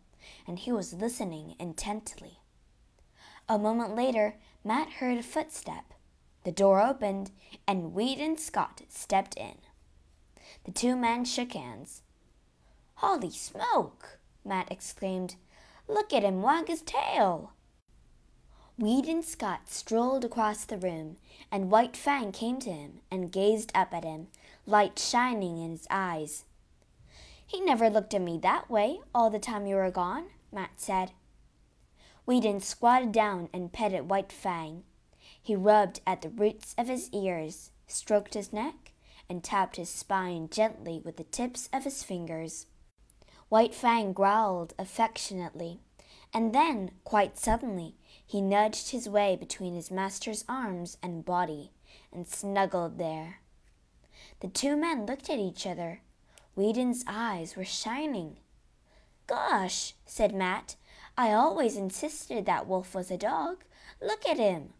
and 0.46 0.60
he 0.60 0.70
was 0.70 0.94
listening 0.94 1.56
intently. 1.58 2.38
A 3.48 3.58
moment 3.58 3.96
later, 3.96 4.36
Matt 4.62 4.88
heard 5.00 5.18
a 5.18 5.22
footstep. 5.24 5.94
The 6.44 6.52
door 6.52 6.80
opened, 6.80 7.32
and 7.66 7.92
Weedon 7.92 8.36
Scott 8.36 8.82
stepped 8.88 9.36
in. 9.36 9.56
The 10.62 10.70
two 10.70 10.94
men 10.94 11.24
shook 11.24 11.54
hands. 11.54 12.02
Holy 12.94 13.32
smoke! 13.32 14.17
Matt 14.48 14.72
exclaimed. 14.72 15.36
Look 15.86 16.12
at 16.12 16.24
him 16.24 16.42
wag 16.42 16.68
his 16.68 16.82
tail! 16.82 17.52
Weedon 18.78 19.22
Scott 19.22 19.68
strolled 19.68 20.24
across 20.24 20.64
the 20.64 20.78
room, 20.78 21.16
and 21.50 21.70
White 21.70 21.96
Fang 21.96 22.32
came 22.32 22.58
to 22.60 22.72
him 22.72 23.00
and 23.10 23.32
gazed 23.32 23.72
up 23.74 23.92
at 23.92 24.04
him, 24.04 24.28
light 24.66 24.98
shining 24.98 25.58
in 25.58 25.72
his 25.72 25.86
eyes. 25.90 26.44
He 27.44 27.60
never 27.60 27.90
looked 27.90 28.14
at 28.14 28.22
me 28.22 28.38
that 28.38 28.70
way 28.70 29.00
all 29.14 29.30
the 29.30 29.38
time 29.38 29.66
you 29.66 29.76
were 29.76 29.90
gone, 29.90 30.26
Matt 30.52 30.72
said. 30.76 31.12
Weedon 32.24 32.60
squatted 32.60 33.10
down 33.10 33.48
and 33.52 33.72
petted 33.72 34.08
White 34.08 34.30
Fang. 34.30 34.84
He 35.42 35.56
rubbed 35.56 36.00
at 36.06 36.22
the 36.22 36.28
roots 36.28 36.74
of 36.78 36.88
his 36.88 37.10
ears, 37.10 37.70
stroked 37.86 38.34
his 38.34 38.52
neck, 38.52 38.92
and 39.28 39.42
tapped 39.42 39.76
his 39.76 39.88
spine 39.88 40.48
gently 40.50 41.00
with 41.04 41.16
the 41.16 41.24
tips 41.24 41.68
of 41.72 41.84
his 41.84 42.02
fingers. 42.02 42.66
White 43.48 43.74
Fang 43.74 44.12
growled 44.12 44.74
affectionately, 44.78 45.80
and 46.34 46.54
then, 46.54 46.90
quite 47.04 47.38
suddenly, 47.38 47.96
he 48.24 48.42
nudged 48.42 48.90
his 48.90 49.08
way 49.08 49.36
between 49.36 49.74
his 49.74 49.90
master's 49.90 50.44
arms 50.46 50.98
and 51.02 51.24
body 51.24 51.72
and 52.12 52.26
snuggled 52.26 52.98
there. 52.98 53.40
The 54.40 54.48
two 54.48 54.76
men 54.76 55.06
looked 55.06 55.30
at 55.30 55.38
each 55.38 55.66
other. 55.66 56.02
Weedon's 56.54 57.04
eyes 57.06 57.56
were 57.56 57.64
shining. 57.64 58.36
Gosh, 59.26 59.94
said 60.04 60.34
Matt, 60.34 60.76
I 61.16 61.32
always 61.32 61.76
insisted 61.76 62.44
that 62.44 62.66
Wolf 62.66 62.94
was 62.94 63.10
a 63.10 63.16
dog. 63.16 63.64
Look 64.02 64.28
at 64.28 64.36
him. 64.36 64.74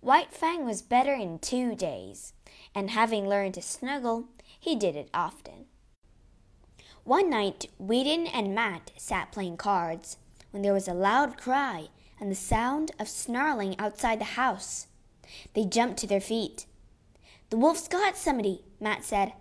White 0.00 0.32
Fang 0.32 0.64
was 0.64 0.80
better 0.80 1.14
in 1.14 1.40
two 1.40 1.74
days, 1.74 2.34
and 2.72 2.90
having 2.90 3.28
learned 3.28 3.54
to 3.54 3.62
snuggle, 3.62 4.28
he 4.60 4.76
did 4.76 4.94
it 4.94 5.10
often. 5.12 5.66
One 7.06 7.30
night, 7.30 7.66
Weedon 7.78 8.26
and 8.26 8.52
Matt 8.52 8.90
sat 8.96 9.30
playing 9.30 9.58
cards 9.58 10.16
when 10.50 10.64
there 10.64 10.72
was 10.72 10.88
a 10.88 10.92
loud 10.92 11.38
cry 11.38 11.86
and 12.18 12.32
the 12.32 12.34
sound 12.34 12.90
of 12.98 13.08
snarling 13.08 13.78
outside 13.78 14.18
the 14.18 14.34
house. 14.34 14.88
They 15.54 15.66
jumped 15.66 16.00
to 16.00 16.08
their 16.08 16.20
feet. 16.20 16.66
The 17.50 17.58
wolf's 17.58 17.86
got 17.86 18.16
somebody, 18.16 18.64
Matt 18.80 19.04
said. 19.04 19.34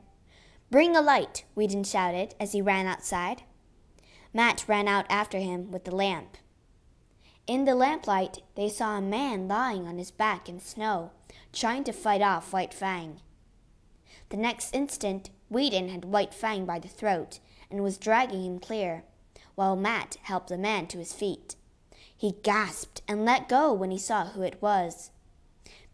Bring 0.69 0.95
a 0.95 1.01
light, 1.01 1.43
Weedon 1.55 1.85
shouted 1.85 2.35
as 2.39 2.51
he 2.51 2.61
ran 2.61 2.85
outside. 2.85 3.41
Matt 4.31 4.65
ran 4.67 4.87
out 4.87 5.07
after 5.09 5.39
him 5.39 5.71
with 5.71 5.85
the 5.85 5.95
lamp. 5.95 6.37
In 7.47 7.65
the 7.65 7.73
lamplight, 7.73 8.43
they 8.53 8.69
saw 8.69 8.95
a 8.95 9.01
man 9.01 9.47
lying 9.47 9.87
on 9.87 9.97
his 9.97 10.11
back 10.11 10.47
in 10.47 10.59
the 10.59 10.63
snow, 10.63 11.13
trying 11.51 11.83
to 11.85 11.91
fight 11.91 12.21
off 12.21 12.53
White 12.53 12.75
Fang. 12.75 13.21
The 14.29 14.37
next 14.37 14.75
instant, 14.75 15.31
Weedon 15.49 15.89
had 15.89 16.05
White 16.05 16.33
Fang 16.33 16.67
by 16.67 16.77
the 16.77 16.87
throat 16.87 17.39
and 17.69 17.83
was 17.83 17.97
dragging 17.97 18.43
him 18.43 18.59
clear, 18.59 19.03
while 19.55 19.75
Matt 19.75 20.17
helped 20.23 20.49
the 20.49 20.57
man 20.57 20.87
to 20.87 20.97
his 20.97 21.13
feet. 21.13 21.55
He 22.15 22.35
gasped 22.43 23.01
and 23.07 23.25
let 23.25 23.49
go 23.49 23.73
when 23.73 23.91
he 23.91 23.97
saw 23.97 24.25
who 24.25 24.41
it 24.41 24.61
was. 24.61 25.11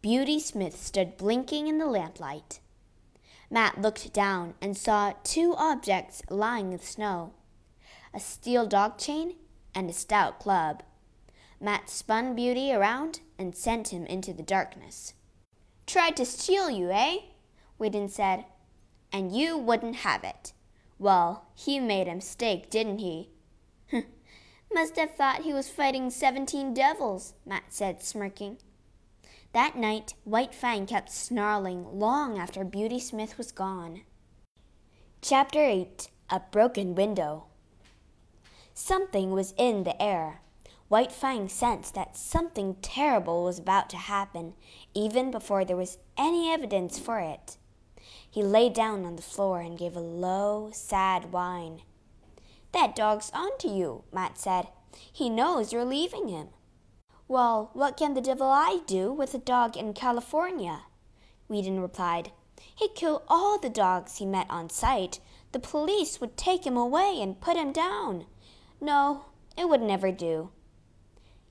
Beauty 0.01 0.39
Smith 0.39 0.77
stood 0.81 1.17
blinking 1.17 1.67
in 1.67 1.77
the 1.77 1.85
lamplight. 1.85 2.59
Matt 3.49 3.81
looked 3.81 4.13
down 4.13 4.53
and 4.61 4.77
saw 4.77 5.13
two 5.23 5.53
objects 5.57 6.21
lying 6.29 6.71
in 6.71 6.77
the 6.77 6.85
snow 6.85 7.33
a 8.13 8.19
steel 8.19 8.65
dog 8.65 8.97
chain 8.97 9.35
and 9.73 9.89
a 9.89 9.93
stout 9.93 10.39
club. 10.39 10.83
Matt 11.59 11.89
spun 11.89 12.35
Beauty 12.35 12.73
around 12.73 13.21
and 13.37 13.55
sent 13.55 13.89
him 13.89 14.05
into 14.05 14.33
the 14.33 14.43
darkness. 14.43 15.13
Tried 15.85 16.17
to 16.17 16.25
steal 16.25 16.69
you, 16.69 16.91
eh? 16.91 17.17
Weedon 17.77 18.09
said. 18.09 18.45
And 19.13 19.35
you 19.35 19.57
wouldn't 19.57 19.97
have 19.97 20.23
it. 20.23 20.53
Well, 21.01 21.47
he 21.55 21.79
made 21.79 22.07
a 22.07 22.13
mistake, 22.13 22.69
didn't 22.69 22.99
he? 22.99 23.31
Must 24.71 24.95
have 24.97 25.15
thought 25.15 25.41
he 25.41 25.51
was 25.51 25.67
fighting 25.67 26.11
seventeen 26.11 26.75
devils, 26.75 27.33
Matt 27.43 27.63
said, 27.73 28.03
smirking. 28.03 28.59
That 29.51 29.75
night, 29.75 30.13
White 30.25 30.53
Fang 30.53 30.85
kept 30.85 31.11
snarling 31.11 31.97
long 31.97 32.37
after 32.37 32.63
Beauty 32.63 32.99
Smith 32.99 33.39
was 33.39 33.51
gone. 33.51 34.01
Chapter 35.23 35.59
8 35.65 36.07
A 36.29 36.39
Broken 36.51 36.93
Window 36.93 37.45
Something 38.75 39.31
was 39.31 39.55
in 39.57 39.85
the 39.85 39.99
air. 39.99 40.41
White 40.87 41.11
Fang 41.11 41.49
sensed 41.49 41.95
that 41.95 42.15
something 42.15 42.75
terrible 42.83 43.43
was 43.43 43.57
about 43.57 43.89
to 43.89 43.97
happen, 43.97 44.53
even 44.93 45.31
before 45.31 45.65
there 45.65 45.75
was 45.75 45.97
any 46.15 46.53
evidence 46.53 46.99
for 46.99 47.17
it. 47.17 47.57
He 48.29 48.43
lay 48.43 48.69
down 48.69 49.05
on 49.05 49.15
the 49.15 49.21
floor 49.21 49.61
and 49.61 49.77
gave 49.77 49.95
a 49.95 49.99
low, 49.99 50.69
sad 50.73 51.31
whine. 51.31 51.81
That 52.71 52.95
dog's 52.95 53.31
on 53.33 53.57
to 53.59 53.67
you, 53.67 54.03
Matt 54.11 54.37
said. 54.37 54.67
He 55.11 55.29
knows 55.29 55.73
you're 55.73 55.85
leaving 55.85 56.29
him. 56.29 56.49
Well, 57.27 57.69
what 57.73 57.97
can 57.97 58.13
the 58.13 58.21
devil 58.21 58.47
I 58.47 58.79
do 58.85 59.11
with 59.11 59.33
a 59.33 59.37
dog 59.37 59.77
in 59.77 59.93
California? 59.93 60.81
Weedon 61.47 61.81
replied. 61.81 62.31
He'd 62.75 62.95
kill 62.95 63.23
all 63.27 63.57
the 63.57 63.69
dogs 63.69 64.17
he 64.17 64.25
met 64.25 64.47
on 64.49 64.69
sight. 64.69 65.19
The 65.51 65.59
police 65.59 66.21
would 66.21 66.37
take 66.37 66.65
him 66.65 66.77
away 66.77 67.19
and 67.21 67.41
put 67.41 67.57
him 67.57 67.71
down. 67.71 68.25
No, 68.79 69.25
it 69.57 69.67
would 69.67 69.81
never 69.81 70.11
do. 70.11 70.49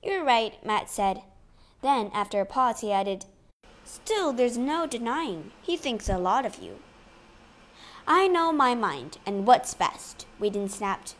You're 0.03 0.23
right, 0.23 0.63
Matt 0.65 0.89
said. 0.89 1.21
Then, 1.81 2.11
after 2.13 2.41
a 2.41 2.45
pause, 2.45 2.81
he 2.81 2.91
added, 2.91 3.25
Still, 3.93 4.31
there's 4.31 4.57
no 4.57 4.87
denying 4.87 5.51
he 5.61 5.75
thinks 5.75 6.07
a 6.07 6.17
lot 6.17 6.45
of 6.45 6.59
you. 6.59 6.79
I 8.07 8.25
know 8.25 8.53
my 8.53 8.73
mind 8.73 9.17
and 9.25 9.45
what's 9.45 9.73
best, 9.73 10.25
Weedon 10.39 10.69
snapped. 10.69 11.15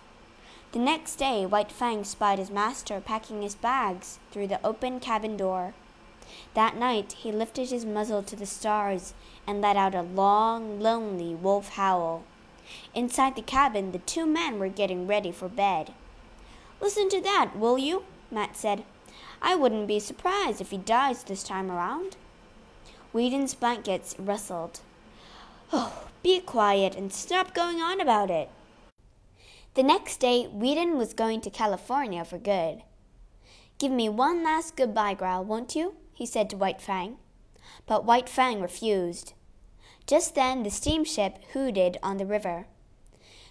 The 0.71 0.79
next 0.79 1.17
day, 1.17 1.45
White 1.45 1.69
Fang 1.69 2.05
spied 2.05 2.39
his 2.39 2.49
master 2.49 3.01
packing 3.01 3.41
his 3.41 3.55
bags 3.55 4.19
through 4.31 4.47
the 4.47 4.65
open 4.65 5.01
cabin 5.01 5.36
door. 5.36 5.73
That 6.53 6.77
night, 6.77 7.12
he 7.12 7.29
lifted 7.34 7.71
his 7.71 7.86
muzzle 7.86 8.23
to 8.23 8.38
the 8.38 8.45
stars 8.45 9.13
and 9.45 9.60
let 9.60 9.75
out 9.75 9.93
a 9.93 10.01
long, 10.01 10.79
lonely 10.79 11.36
wolf 11.36 11.71
howl. 11.71 12.23
Inside 12.95 13.36
the 13.36 13.41
cabin, 13.41 13.91
the 13.91 13.99
two 13.99 14.25
men 14.25 14.60
were 14.60 14.69
getting 14.69 15.07
ready 15.07 15.34
for 15.34 15.49
bed. 15.49 15.91
Listen 16.79 17.10
to 17.10 17.19
that, 17.19 17.53
will 17.53 17.77
you? 17.77 18.05
Matt 18.31 18.55
said. 18.55 18.86
I 19.41 19.55
wouldn't 19.55 19.89
be 19.89 19.99
surprised 19.99 20.62
if 20.62 20.71
he 20.71 20.77
dies 20.77 21.25
this 21.25 21.43
time 21.43 21.69
around. 21.69 22.15
Weedon's 23.13 23.54
blankets 23.54 24.15
rustled. 24.17 24.80
Oh, 25.74 26.06
be 26.24 26.39
quiet 26.39 26.95
and 26.95 27.12
stop 27.12 27.54
going 27.54 27.82
on 27.82 28.00
about 28.00 28.32
it. 28.32 28.50
The 29.74 29.84
next 29.84 30.21
day, 30.21 30.47
Weedon 30.47 30.97
was 30.97 31.13
going 31.13 31.41
to 31.41 31.50
California 31.50 32.24
for 32.24 32.38
good. 32.38 32.84
Give 33.80 33.91
me 33.91 34.08
one 34.08 34.43
last 34.43 34.76
goodbye 34.76 35.13
growl, 35.13 35.43
won't 35.43 35.76
you? 35.76 35.95
he 36.13 36.26
said 36.26 36.50
to 36.50 36.58
White 36.58 36.82
Fang. 36.82 37.17
But 37.86 38.06
White 38.06 38.30
Fang 38.30 38.62
refused. 38.62 39.34
Just 40.08 40.36
then 40.36 40.63
the 40.63 40.69
steamship 40.69 41.39
hooted 41.54 41.97
on 42.04 42.17
the 42.17 42.26
river. 42.26 42.65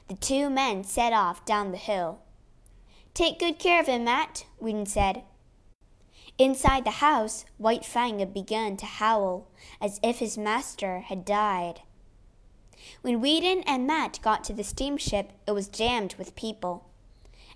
The 0.08 0.16
two 0.16 0.48
men 0.48 0.84
set 0.84 1.12
off 1.12 1.44
down 1.44 1.70
the 1.70 1.76
hill. 1.76 2.20
Take 3.12 3.38
good 3.38 3.58
care 3.58 3.80
of 3.80 3.86
him, 3.86 4.04
Matt, 4.04 4.46
Weedon 4.58 4.86
said. 4.86 5.22
Inside 6.40 6.84
the 6.84 7.02
house, 7.02 7.44
White 7.58 7.84
Fang 7.84 8.18
had 8.18 8.32
begun 8.32 8.78
to 8.78 8.86
howl 8.86 9.48
as 9.78 10.00
if 10.02 10.20
his 10.20 10.38
master 10.38 11.00
had 11.00 11.26
died. 11.26 11.82
When 13.02 13.20
Weedon 13.20 13.62
and 13.66 13.86
Matt 13.86 14.18
got 14.22 14.42
to 14.44 14.54
the 14.54 14.64
steamship, 14.64 15.32
it 15.46 15.50
was 15.50 15.68
jammed 15.68 16.14
with 16.14 16.34
people. 16.34 16.86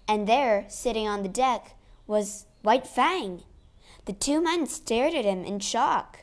And 0.06 0.28
there, 0.28 0.66
sitting 0.68 1.08
on 1.08 1.22
the 1.22 1.30
deck, 1.30 1.76
was 2.06 2.44
White 2.60 2.86
Fang. 2.86 3.44
The 4.04 4.12
two 4.12 4.42
men 4.42 4.66
stared 4.66 5.14
at 5.14 5.24
him 5.24 5.44
in 5.44 5.60
shock. 5.60 6.18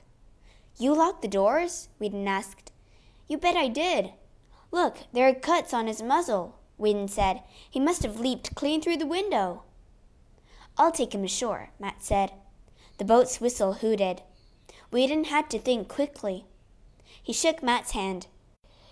You 0.77 0.93
locked 0.93 1.23
the 1.23 1.27
doors? 1.27 1.89
Weedon 1.97 2.27
asked. 2.27 2.71
You 3.27 3.39
bet 3.39 3.55
I 3.55 3.69
did. 3.69 4.11
Look, 4.71 4.97
there 5.13 5.27
are 5.27 5.33
cuts 5.33 5.73
on 5.73 5.87
his 5.87 6.03
muzzle, 6.03 6.59
Weedon 6.77 7.07
said. 7.07 7.41
He 7.71 7.79
must 7.79 8.03
have 8.03 8.19
leaped 8.19 8.53
clean 8.53 8.83
through 8.83 8.97
the 8.97 9.07
window. 9.07 9.63
I'll 10.77 10.91
take 10.91 11.15
him 11.15 11.23
ashore, 11.23 11.71
Matt 11.79 12.03
said. 12.03 12.33
The 13.01 13.05
boat's 13.05 13.41
whistle 13.41 13.73
hooted. 13.73 14.21
Weedon 14.91 15.23
had 15.23 15.49
to 15.49 15.57
think 15.57 15.87
quickly. 15.87 16.45
He 17.23 17.33
shook 17.33 17.63
Matt's 17.63 17.93
hand. 17.93 18.27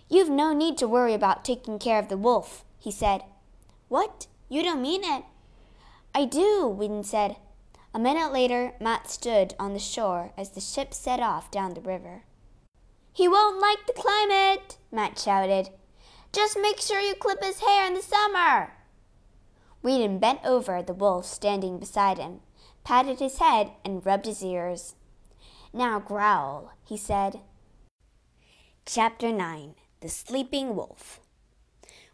You've 0.09 0.31
no 0.31 0.51
need 0.51 0.79
to 0.79 0.87
worry 0.87 1.13
about 1.13 1.45
taking 1.45 1.77
care 1.77 1.99
of 1.99 2.09
the 2.09 2.17
wolf, 2.17 2.65
he 2.79 2.89
said. 2.89 3.21
What? 3.87 4.25
You 4.49 4.63
don't 4.63 4.81
mean 4.81 5.03
it? 5.03 5.25
I 6.15 6.25
do, 6.25 6.67
Weedon 6.67 7.03
said. 7.03 7.35
A 7.93 7.99
minute 7.99 8.33
later, 8.33 8.73
Matt 8.79 9.11
stood 9.11 9.53
on 9.59 9.73
the 9.73 9.79
shore 9.79 10.31
as 10.35 10.49
the 10.49 10.59
ship 10.59 10.91
set 10.91 11.19
off 11.19 11.51
down 11.51 11.75
the 11.75 11.81
river. 11.81 12.23
He 13.13 13.27
won't 13.27 13.61
like 13.61 13.85
the 13.85 13.93
climate, 13.93 14.77
Matt 14.91 15.19
shouted. 15.19 15.69
Just 16.33 16.57
make 16.59 16.79
sure 16.79 16.99
you 16.99 17.13
clip 17.13 17.43
his 17.43 17.59
hair 17.59 17.85
in 17.85 17.93
the 17.93 18.01
summer. 18.01 18.71
Weedon 19.83 20.17
bent 20.17 20.39
over 20.43 20.81
the 20.81 20.95
wolf 20.95 21.27
standing 21.27 21.77
beside 21.77 22.17
him, 22.17 22.39
patted 22.89 23.19
his 23.19 23.37
head, 23.37 23.69
and 23.85 24.03
rubbed 24.03 24.25
his 24.25 24.43
ears. 24.43 24.95
Now 25.71 25.99
growl, 25.99 26.73
he 26.83 26.97
said. 26.97 27.39
Chapter 28.83 29.31
9 29.31 29.75
The 30.01 30.09
Sleeping 30.09 30.75
Wolf 30.75 31.19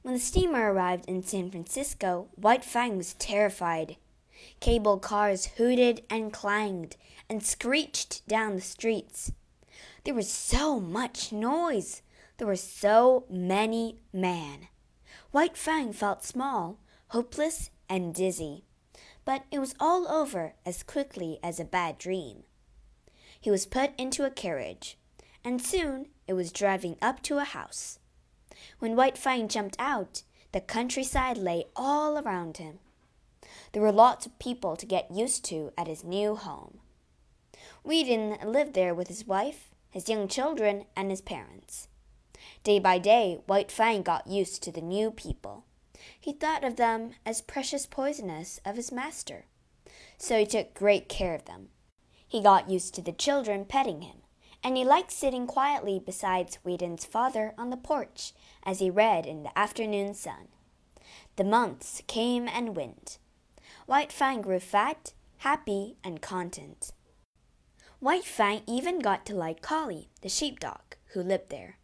When 0.01 0.15
the 0.15 0.19
steamer 0.19 0.73
arrived 0.73 1.05
in 1.07 1.23
San 1.23 1.49
Francisco, 1.49 2.27
White 2.35 2.65
Fang 2.65 2.97
was 2.97 3.13
terrified. 3.13 3.95
Cable 4.59 4.97
cars 4.99 5.45
hooted 5.55 6.03
and 6.09 6.33
clanged 6.33 6.97
and 7.29 7.41
screeched 7.41 8.27
down 8.27 8.55
the 8.55 8.61
streets. 8.61 9.31
There 10.03 10.13
was 10.13 10.29
so 10.29 10.81
much 10.81 11.31
noise. 11.31 12.01
There 12.35 12.47
were 12.47 12.57
so 12.57 13.23
many 13.29 13.99
men. 14.11 14.67
White 15.31 15.55
Fang 15.55 15.93
felt 15.93 16.25
small, 16.25 16.79
hopeless, 17.07 17.69
and 17.87 18.13
dizzy. 18.13 18.65
But 19.25 19.43
it 19.51 19.59
was 19.59 19.75
all 19.79 20.07
over 20.07 20.53
as 20.65 20.83
quickly 20.83 21.39
as 21.43 21.59
a 21.59 21.65
bad 21.65 21.97
dream. 21.97 22.43
He 23.41 23.51
was 23.51 23.65
put 23.65 23.91
into 23.97 24.23
a 24.23 24.31
carriage, 24.31 24.97
and 25.43 25.61
soon 25.61 26.07
it 26.27 26.33
was 26.33 26.51
driving 26.51 26.95
up 27.01 27.21
to 27.23 27.39
a 27.39 27.43
house. 27.43 27.99
When 28.79 28.95
White 28.95 29.17
Fang 29.17 29.47
jumped 29.47 29.75
out, 29.79 30.23
the 30.51 30.61
countryside 30.61 31.37
lay 31.37 31.65
all 31.75 32.17
around 32.17 32.57
him. 32.57 32.79
There 33.71 33.81
were 33.81 33.91
lots 33.91 34.25
of 34.25 34.39
people 34.39 34.75
to 34.77 34.85
get 34.85 35.11
used 35.11 35.43
to 35.45 35.71
at 35.77 35.87
his 35.87 36.03
new 36.03 36.35
home. 36.35 36.79
Weedon 37.83 38.37
lived 38.43 38.73
there 38.73 38.93
with 38.93 39.07
his 39.07 39.27
wife, 39.27 39.69
his 39.89 40.07
young 40.07 40.27
children, 40.27 40.85
and 40.95 41.09
his 41.09 41.21
parents. 41.21 41.87
Day 42.63 42.79
by 42.79 42.97
day, 42.99 43.39
White 43.45 43.71
Fang 43.71 44.01
got 44.01 44.27
used 44.27 44.63
to 44.63 44.71
the 44.71 44.81
new 44.81 45.11
people. 45.11 45.65
He 46.19 46.33
thought 46.33 46.63
of 46.63 46.75
them 46.75 47.11
as 47.25 47.41
precious 47.41 47.85
poisonous 47.85 48.59
of 48.65 48.75
his 48.75 48.91
master, 48.91 49.45
so 50.17 50.37
he 50.37 50.45
took 50.45 50.73
great 50.73 51.09
care 51.09 51.35
of 51.35 51.45
them. 51.45 51.69
He 52.27 52.41
got 52.41 52.69
used 52.69 52.93
to 52.95 53.01
the 53.01 53.11
children 53.11 53.65
petting 53.65 54.01
him, 54.01 54.17
and 54.63 54.75
he 54.75 54.83
liked 54.83 55.11
sitting 55.11 55.47
quietly 55.47 55.99
beside 55.99 56.57
Weedon's 56.63 57.05
father 57.05 57.53
on 57.57 57.69
the 57.69 57.77
porch 57.77 58.33
as 58.63 58.79
he 58.79 58.89
read 58.89 59.25
in 59.25 59.43
the 59.43 59.57
afternoon 59.57 60.13
sun. 60.13 60.47
The 61.35 61.43
months 61.43 62.01
came 62.07 62.47
and 62.47 62.75
went. 62.75 63.19
White 63.85 64.11
Fang 64.11 64.41
grew 64.41 64.59
fat, 64.59 65.13
happy, 65.37 65.97
and 66.03 66.21
content. 66.21 66.93
White 67.99 68.25
Fang 68.25 68.61
even 68.67 68.99
got 68.99 69.25
to 69.27 69.35
like 69.35 69.61
Collie, 69.61 70.09
the 70.21 70.29
sheepdog, 70.29 70.95
who 71.13 71.21
lived 71.21 71.49
there. 71.49 71.77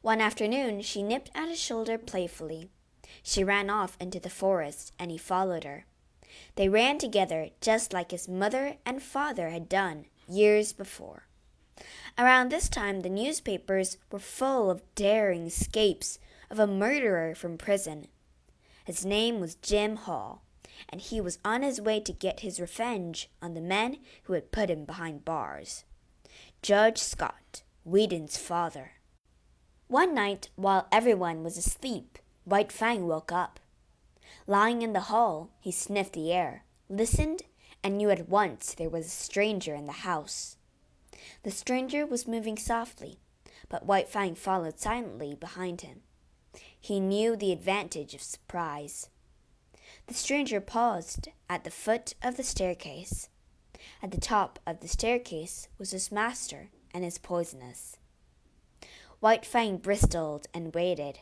One 0.00 0.20
afternoon 0.20 0.82
she 0.82 1.02
nipped 1.02 1.30
at 1.34 1.48
his 1.48 1.60
shoulder 1.60 1.96
playfully. 1.96 2.70
She 3.22 3.44
ran 3.44 3.70
off 3.70 3.96
into 4.00 4.20
the 4.20 4.30
forest, 4.30 4.92
and 4.98 5.10
he 5.10 5.18
followed 5.18 5.64
her. 5.64 5.86
They 6.56 6.68
ran 6.68 6.98
together 6.98 7.50
just 7.60 7.92
like 7.92 8.10
his 8.10 8.28
mother 8.28 8.76
and 8.86 9.02
father 9.02 9.50
had 9.50 9.68
done 9.68 10.06
years 10.28 10.72
before. 10.72 11.26
Around 12.18 12.50
this 12.50 12.68
time, 12.68 13.00
the 13.00 13.08
newspapers 13.08 13.98
were 14.10 14.18
full 14.18 14.70
of 14.70 14.82
daring 14.94 15.46
escapes 15.46 16.18
of 16.50 16.58
a 16.58 16.66
murderer 16.66 17.34
from 17.34 17.58
prison. 17.58 18.06
His 18.84 19.04
name 19.04 19.40
was 19.40 19.54
Jim 19.56 19.96
Hall, 19.96 20.42
and 20.88 21.00
he 21.00 21.20
was 21.20 21.38
on 21.44 21.62
his 21.62 21.80
way 21.80 22.00
to 22.00 22.12
get 22.12 22.40
his 22.40 22.60
revenge 22.60 23.30
on 23.40 23.54
the 23.54 23.60
men 23.60 23.98
who 24.24 24.34
had 24.34 24.52
put 24.52 24.70
him 24.70 24.84
behind 24.84 25.24
bars. 25.24 25.84
Judge 26.60 26.98
Scott, 26.98 27.62
Weedon's 27.84 28.36
father. 28.36 28.92
One 29.88 30.14
night, 30.14 30.50
while 30.56 30.88
everyone 30.92 31.42
was 31.42 31.56
asleep, 31.56 32.18
White 32.44 32.72
Fang 32.72 33.06
woke 33.06 33.30
up. 33.30 33.60
Lying 34.46 34.82
in 34.82 34.92
the 34.92 35.00
hall, 35.00 35.50
he 35.60 35.70
sniffed 35.70 36.14
the 36.14 36.32
air, 36.32 36.64
listened, 36.88 37.42
and 37.84 37.96
knew 37.96 38.10
at 38.10 38.28
once 38.28 38.74
there 38.74 38.90
was 38.90 39.06
a 39.06 39.10
stranger 39.10 39.74
in 39.74 39.86
the 39.86 39.92
house. 39.92 40.56
The 41.44 41.50
stranger 41.50 42.04
was 42.04 42.26
moving 42.26 42.56
softly, 42.56 43.18
but 43.68 43.86
White 43.86 44.08
Fang 44.08 44.34
followed 44.34 44.80
silently 44.80 45.34
behind 45.34 45.82
him. 45.82 46.00
He 46.78 46.98
knew 46.98 47.36
the 47.36 47.52
advantage 47.52 48.14
of 48.14 48.22
surprise. 48.22 49.08
The 50.08 50.14
stranger 50.14 50.60
paused 50.60 51.28
at 51.48 51.62
the 51.62 51.70
foot 51.70 52.14
of 52.22 52.36
the 52.36 52.42
staircase. 52.42 53.28
At 54.02 54.10
the 54.10 54.20
top 54.20 54.58
of 54.66 54.80
the 54.80 54.88
staircase 54.88 55.68
was 55.78 55.92
his 55.92 56.10
master 56.10 56.70
and 56.92 57.04
his 57.04 57.18
poisonous. 57.18 57.98
White 59.20 59.46
Fang 59.46 59.76
bristled 59.76 60.46
and 60.52 60.74
waited. 60.74 61.20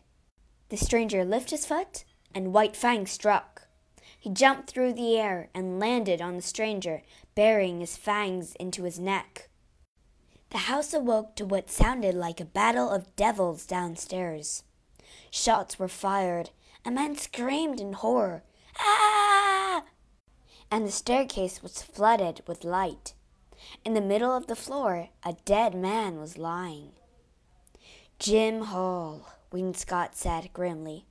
The 0.71 0.77
stranger 0.77 1.25
lifted 1.25 1.51
his 1.51 1.67
foot, 1.67 2.05
and 2.33 2.55
White 2.55 2.77
Fang 2.77 3.05
struck. 3.07 3.67
He 4.19 4.31
jumped 4.31 4.71
through 4.71 4.93
the 4.93 5.19
air 5.19 5.51
and 5.53 5.81
landed 5.81 6.23
on 6.23 6.37
the 6.37 6.43
stranger, 6.43 7.03
burying 7.35 7.81
his 7.81 7.97
fangs 7.97 8.55
into 8.55 8.85
his 8.85 8.99
neck. 8.99 9.49
The 10.51 10.59
house 10.59 10.95
awoke 10.95 11.35
to 11.37 11.45
what 11.45 11.71
sounded 11.71 12.15
like 12.15 12.41
a 12.41 12.45
battle 12.45 12.89
of 12.89 13.15
devils 13.17 13.67
downstairs. 13.67 14.63
Shots 15.31 15.79
were 15.79 15.89
fired, 15.89 16.51
a 16.85 16.91
man 16.91 17.17
screamed 17.17 17.81
in 17.81 17.95
horror, 17.95 18.45
Ah! 18.79 19.85
And 20.71 20.87
the 20.87 20.93
staircase 20.93 21.63
was 21.63 21.83
flooded 21.83 22.43
with 22.47 22.63
light. 22.63 23.15
In 23.85 23.95
the 23.95 24.01
middle 24.01 24.31
of 24.31 24.47
the 24.47 24.57
floor, 24.57 25.09
a 25.25 25.33
dead 25.45 25.75
man 25.75 26.21
was 26.21 26.39
lying. 26.39 26.93
Jim 28.19 28.63
Hall, 28.63 29.27
Scott 29.75 30.15
said 30.15 30.53
grimly. 30.53 31.07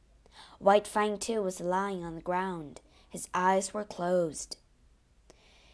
White 0.59 0.87
Fang, 0.87 1.17
too, 1.17 1.41
was 1.41 1.59
lying 1.59 2.03
on 2.03 2.15
the 2.15 2.21
ground. 2.21 2.81
His 3.09 3.27
eyes 3.33 3.73
were 3.73 3.83
closed. 3.83 4.57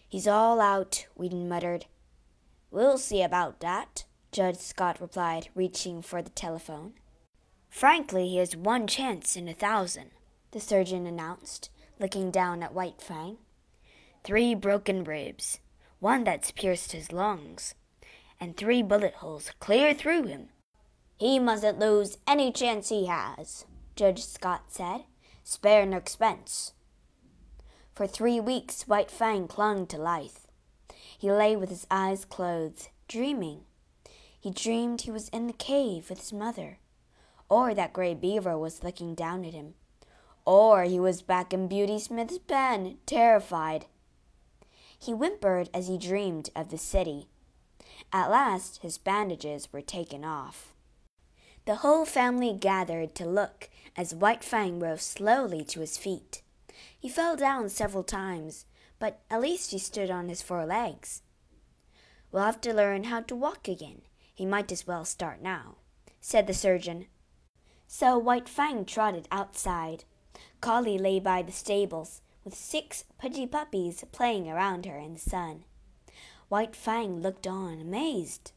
He's 0.08 0.28
all 0.28 0.60
out, 0.60 1.08
Weedon 1.16 1.48
muttered. 1.48 1.86
We'll 2.72 2.98
see 2.98 3.22
about 3.22 3.60
that, 3.60 4.06
Judge 4.32 4.58
Scott 4.58 5.00
replied, 5.00 5.50
reaching 5.54 6.02
for 6.02 6.22
the 6.22 6.30
telephone. 6.30 6.94
Frankly, 7.70 8.30
he 8.30 8.38
has 8.38 8.56
one 8.56 8.88
chance 8.88 9.36
in 9.36 9.48
a 9.48 9.54
thousand, 9.54 10.12
the 10.52 10.60
surgeon 10.60 11.06
announced, 11.06 11.70
looking 12.00 12.32
down 12.32 12.64
at 12.64 12.74
White 12.74 13.02
Fang. 13.02 13.38
Three 14.24 14.56
broken 14.56 15.04
ribs, 15.04 15.60
one 16.00 16.24
that's 16.24 16.52
pierced 16.52 16.94
his 16.94 17.12
lungs, 17.12 17.76
and 18.40 18.56
three 18.56 18.82
bullet 18.82 19.16
holes 19.16 19.52
clear 19.60 19.94
through 19.94 20.24
him. 20.24 20.50
He 21.18 21.40
mustn't 21.40 21.80
lose 21.80 22.18
any 22.28 22.52
chance 22.52 22.90
he 22.90 23.06
has, 23.06 23.66
Judge 23.96 24.26
Scott 24.26 24.66
said. 24.68 25.06
Spare 25.44 25.86
no 25.86 25.98
expense. 25.98 26.74
For 27.94 28.06
three 28.06 28.40
weeks, 28.42 28.88
White 28.88 29.10
Fang 29.10 29.48
clung 29.48 29.88
to 29.88 29.98
life. 29.98 30.48
He 31.18 31.32
lay 31.32 31.56
with 31.56 31.70
his 31.70 31.88
eyes 31.90 32.26
closed, 32.26 32.90
dreaming. 33.08 33.62
He 34.38 34.52
dreamed 34.52 35.02
he 35.02 35.12
was 35.12 35.30
in 35.30 35.48
the 35.48 35.54
cave 35.54 36.10
with 36.10 36.20
his 36.20 36.34
mother, 36.34 36.80
or 37.50 37.74
that 37.74 37.94
Gray 37.94 38.14
Beaver 38.14 38.58
was 38.58 38.84
looking 38.84 39.16
down 39.16 39.46
at 39.46 39.54
him, 39.54 39.76
or 40.46 40.84
he 40.84 41.00
was 41.00 41.22
back 41.22 41.54
in 41.54 41.68
Beauty 41.68 41.98
Smith's 41.98 42.38
pen, 42.38 42.98
terrified. 43.06 43.86
He 45.00 45.14
whimpered 45.14 45.70
as 45.74 45.88
he 45.88 45.98
dreamed 45.98 46.50
of 46.56 46.70
the 46.70 46.78
city. 46.78 47.30
At 48.12 48.30
last, 48.30 48.82
his 48.82 48.98
bandages 48.98 49.72
were 49.72 49.82
taken 49.82 50.26
off. 50.26 50.75
The 51.66 51.78
whole 51.78 52.06
family 52.06 52.54
gathered 52.54 53.16
to 53.16 53.26
look 53.26 53.70
as 53.98 54.14
White 54.14 54.44
Fang 54.44 54.80
rose 54.80 55.02
slowly 55.02 55.64
to 55.66 55.80
his 55.80 55.98
feet. 55.98 56.44
He 56.98 57.10
fell 57.10 57.36
down 57.36 57.70
several 57.70 58.04
times, 58.04 58.66
but 59.00 59.22
at 59.32 59.42
least 59.42 59.72
he 59.72 59.80
stood 59.80 60.12
on 60.12 60.30
his 60.30 60.44
four 60.44 60.66
legs. 60.66 61.24
We'll 62.32 62.44
have 62.44 62.62
to 62.62 62.74
learn 62.74 63.06
how 63.06 63.22
to 63.22 63.36
walk 63.36 63.68
again. 63.68 64.02
He 64.34 64.46
might 64.46 64.72
as 64.72 64.86
well 64.86 65.06
start 65.06 65.42
now, 65.42 65.78
said 66.22 66.46
the 66.46 66.54
surgeon. 66.54 67.08
So 67.88 68.18
White 68.18 68.50
Fang 68.50 68.86
trotted 68.86 69.28
outside. 69.32 70.04
Collie 70.62 71.00
lay 71.00 71.20
by 71.20 71.42
the 71.42 71.52
stables, 71.52 72.22
with 72.44 72.54
six 72.54 73.06
pudgy 73.18 73.48
puppies 73.48 74.04
playing 74.12 74.48
around 74.48 74.86
her 74.86 74.98
in 74.98 75.14
the 75.14 75.20
sun. 75.20 75.64
White 76.48 76.76
Fang 76.76 77.22
looked 77.22 77.48
on, 77.48 77.80
amazed. 77.80 78.52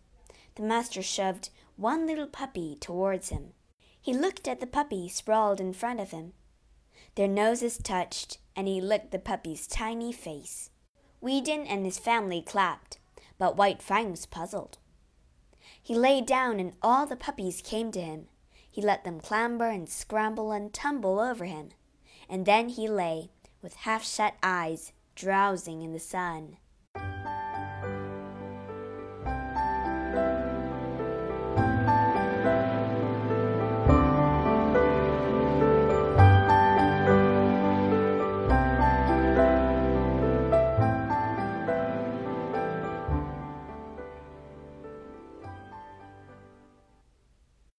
The 0.56 0.62
master 0.62 1.02
shoved 1.02 1.50
one 1.78 2.06
little 2.06 2.26
puppy 2.26 2.76
towards 2.80 3.28
him. 3.28 3.52
He 4.00 4.12
looked 4.12 4.48
at 4.48 4.58
the 4.58 4.66
puppy 4.66 5.08
sprawled 5.08 5.60
in 5.60 5.72
front 5.72 6.00
of 6.00 6.10
him. 6.10 6.32
Their 7.14 7.28
noses 7.28 7.78
touched, 7.78 8.38
and 8.56 8.66
he 8.66 8.80
licked 8.80 9.12
the 9.12 9.18
puppy's 9.20 9.68
tiny 9.68 10.12
face. 10.12 10.70
Weedon 11.20 11.66
and 11.68 11.84
his 11.84 11.98
family 11.98 12.42
clapped, 12.42 12.98
but 13.38 13.56
White 13.56 13.80
Fang 13.80 14.10
was 14.10 14.26
puzzled. 14.26 14.78
He 15.80 15.94
lay 15.94 16.20
down, 16.20 16.58
and 16.58 16.72
all 16.82 17.06
the 17.06 17.16
puppies 17.16 17.62
came 17.62 17.92
to 17.92 18.00
him. 18.00 18.26
He 18.68 18.82
let 18.82 19.04
them 19.04 19.20
clamber 19.20 19.68
and 19.68 19.88
scramble 19.88 20.50
and 20.50 20.72
tumble 20.72 21.20
over 21.20 21.44
him, 21.44 21.70
and 22.28 22.44
then 22.44 22.70
he 22.70 22.88
lay, 22.88 23.30
with 23.62 23.74
half 23.74 24.04
shut 24.04 24.34
eyes, 24.42 24.92
drowsing 25.14 25.82
in 25.82 25.92
the 25.92 26.00
sun. 26.00 26.56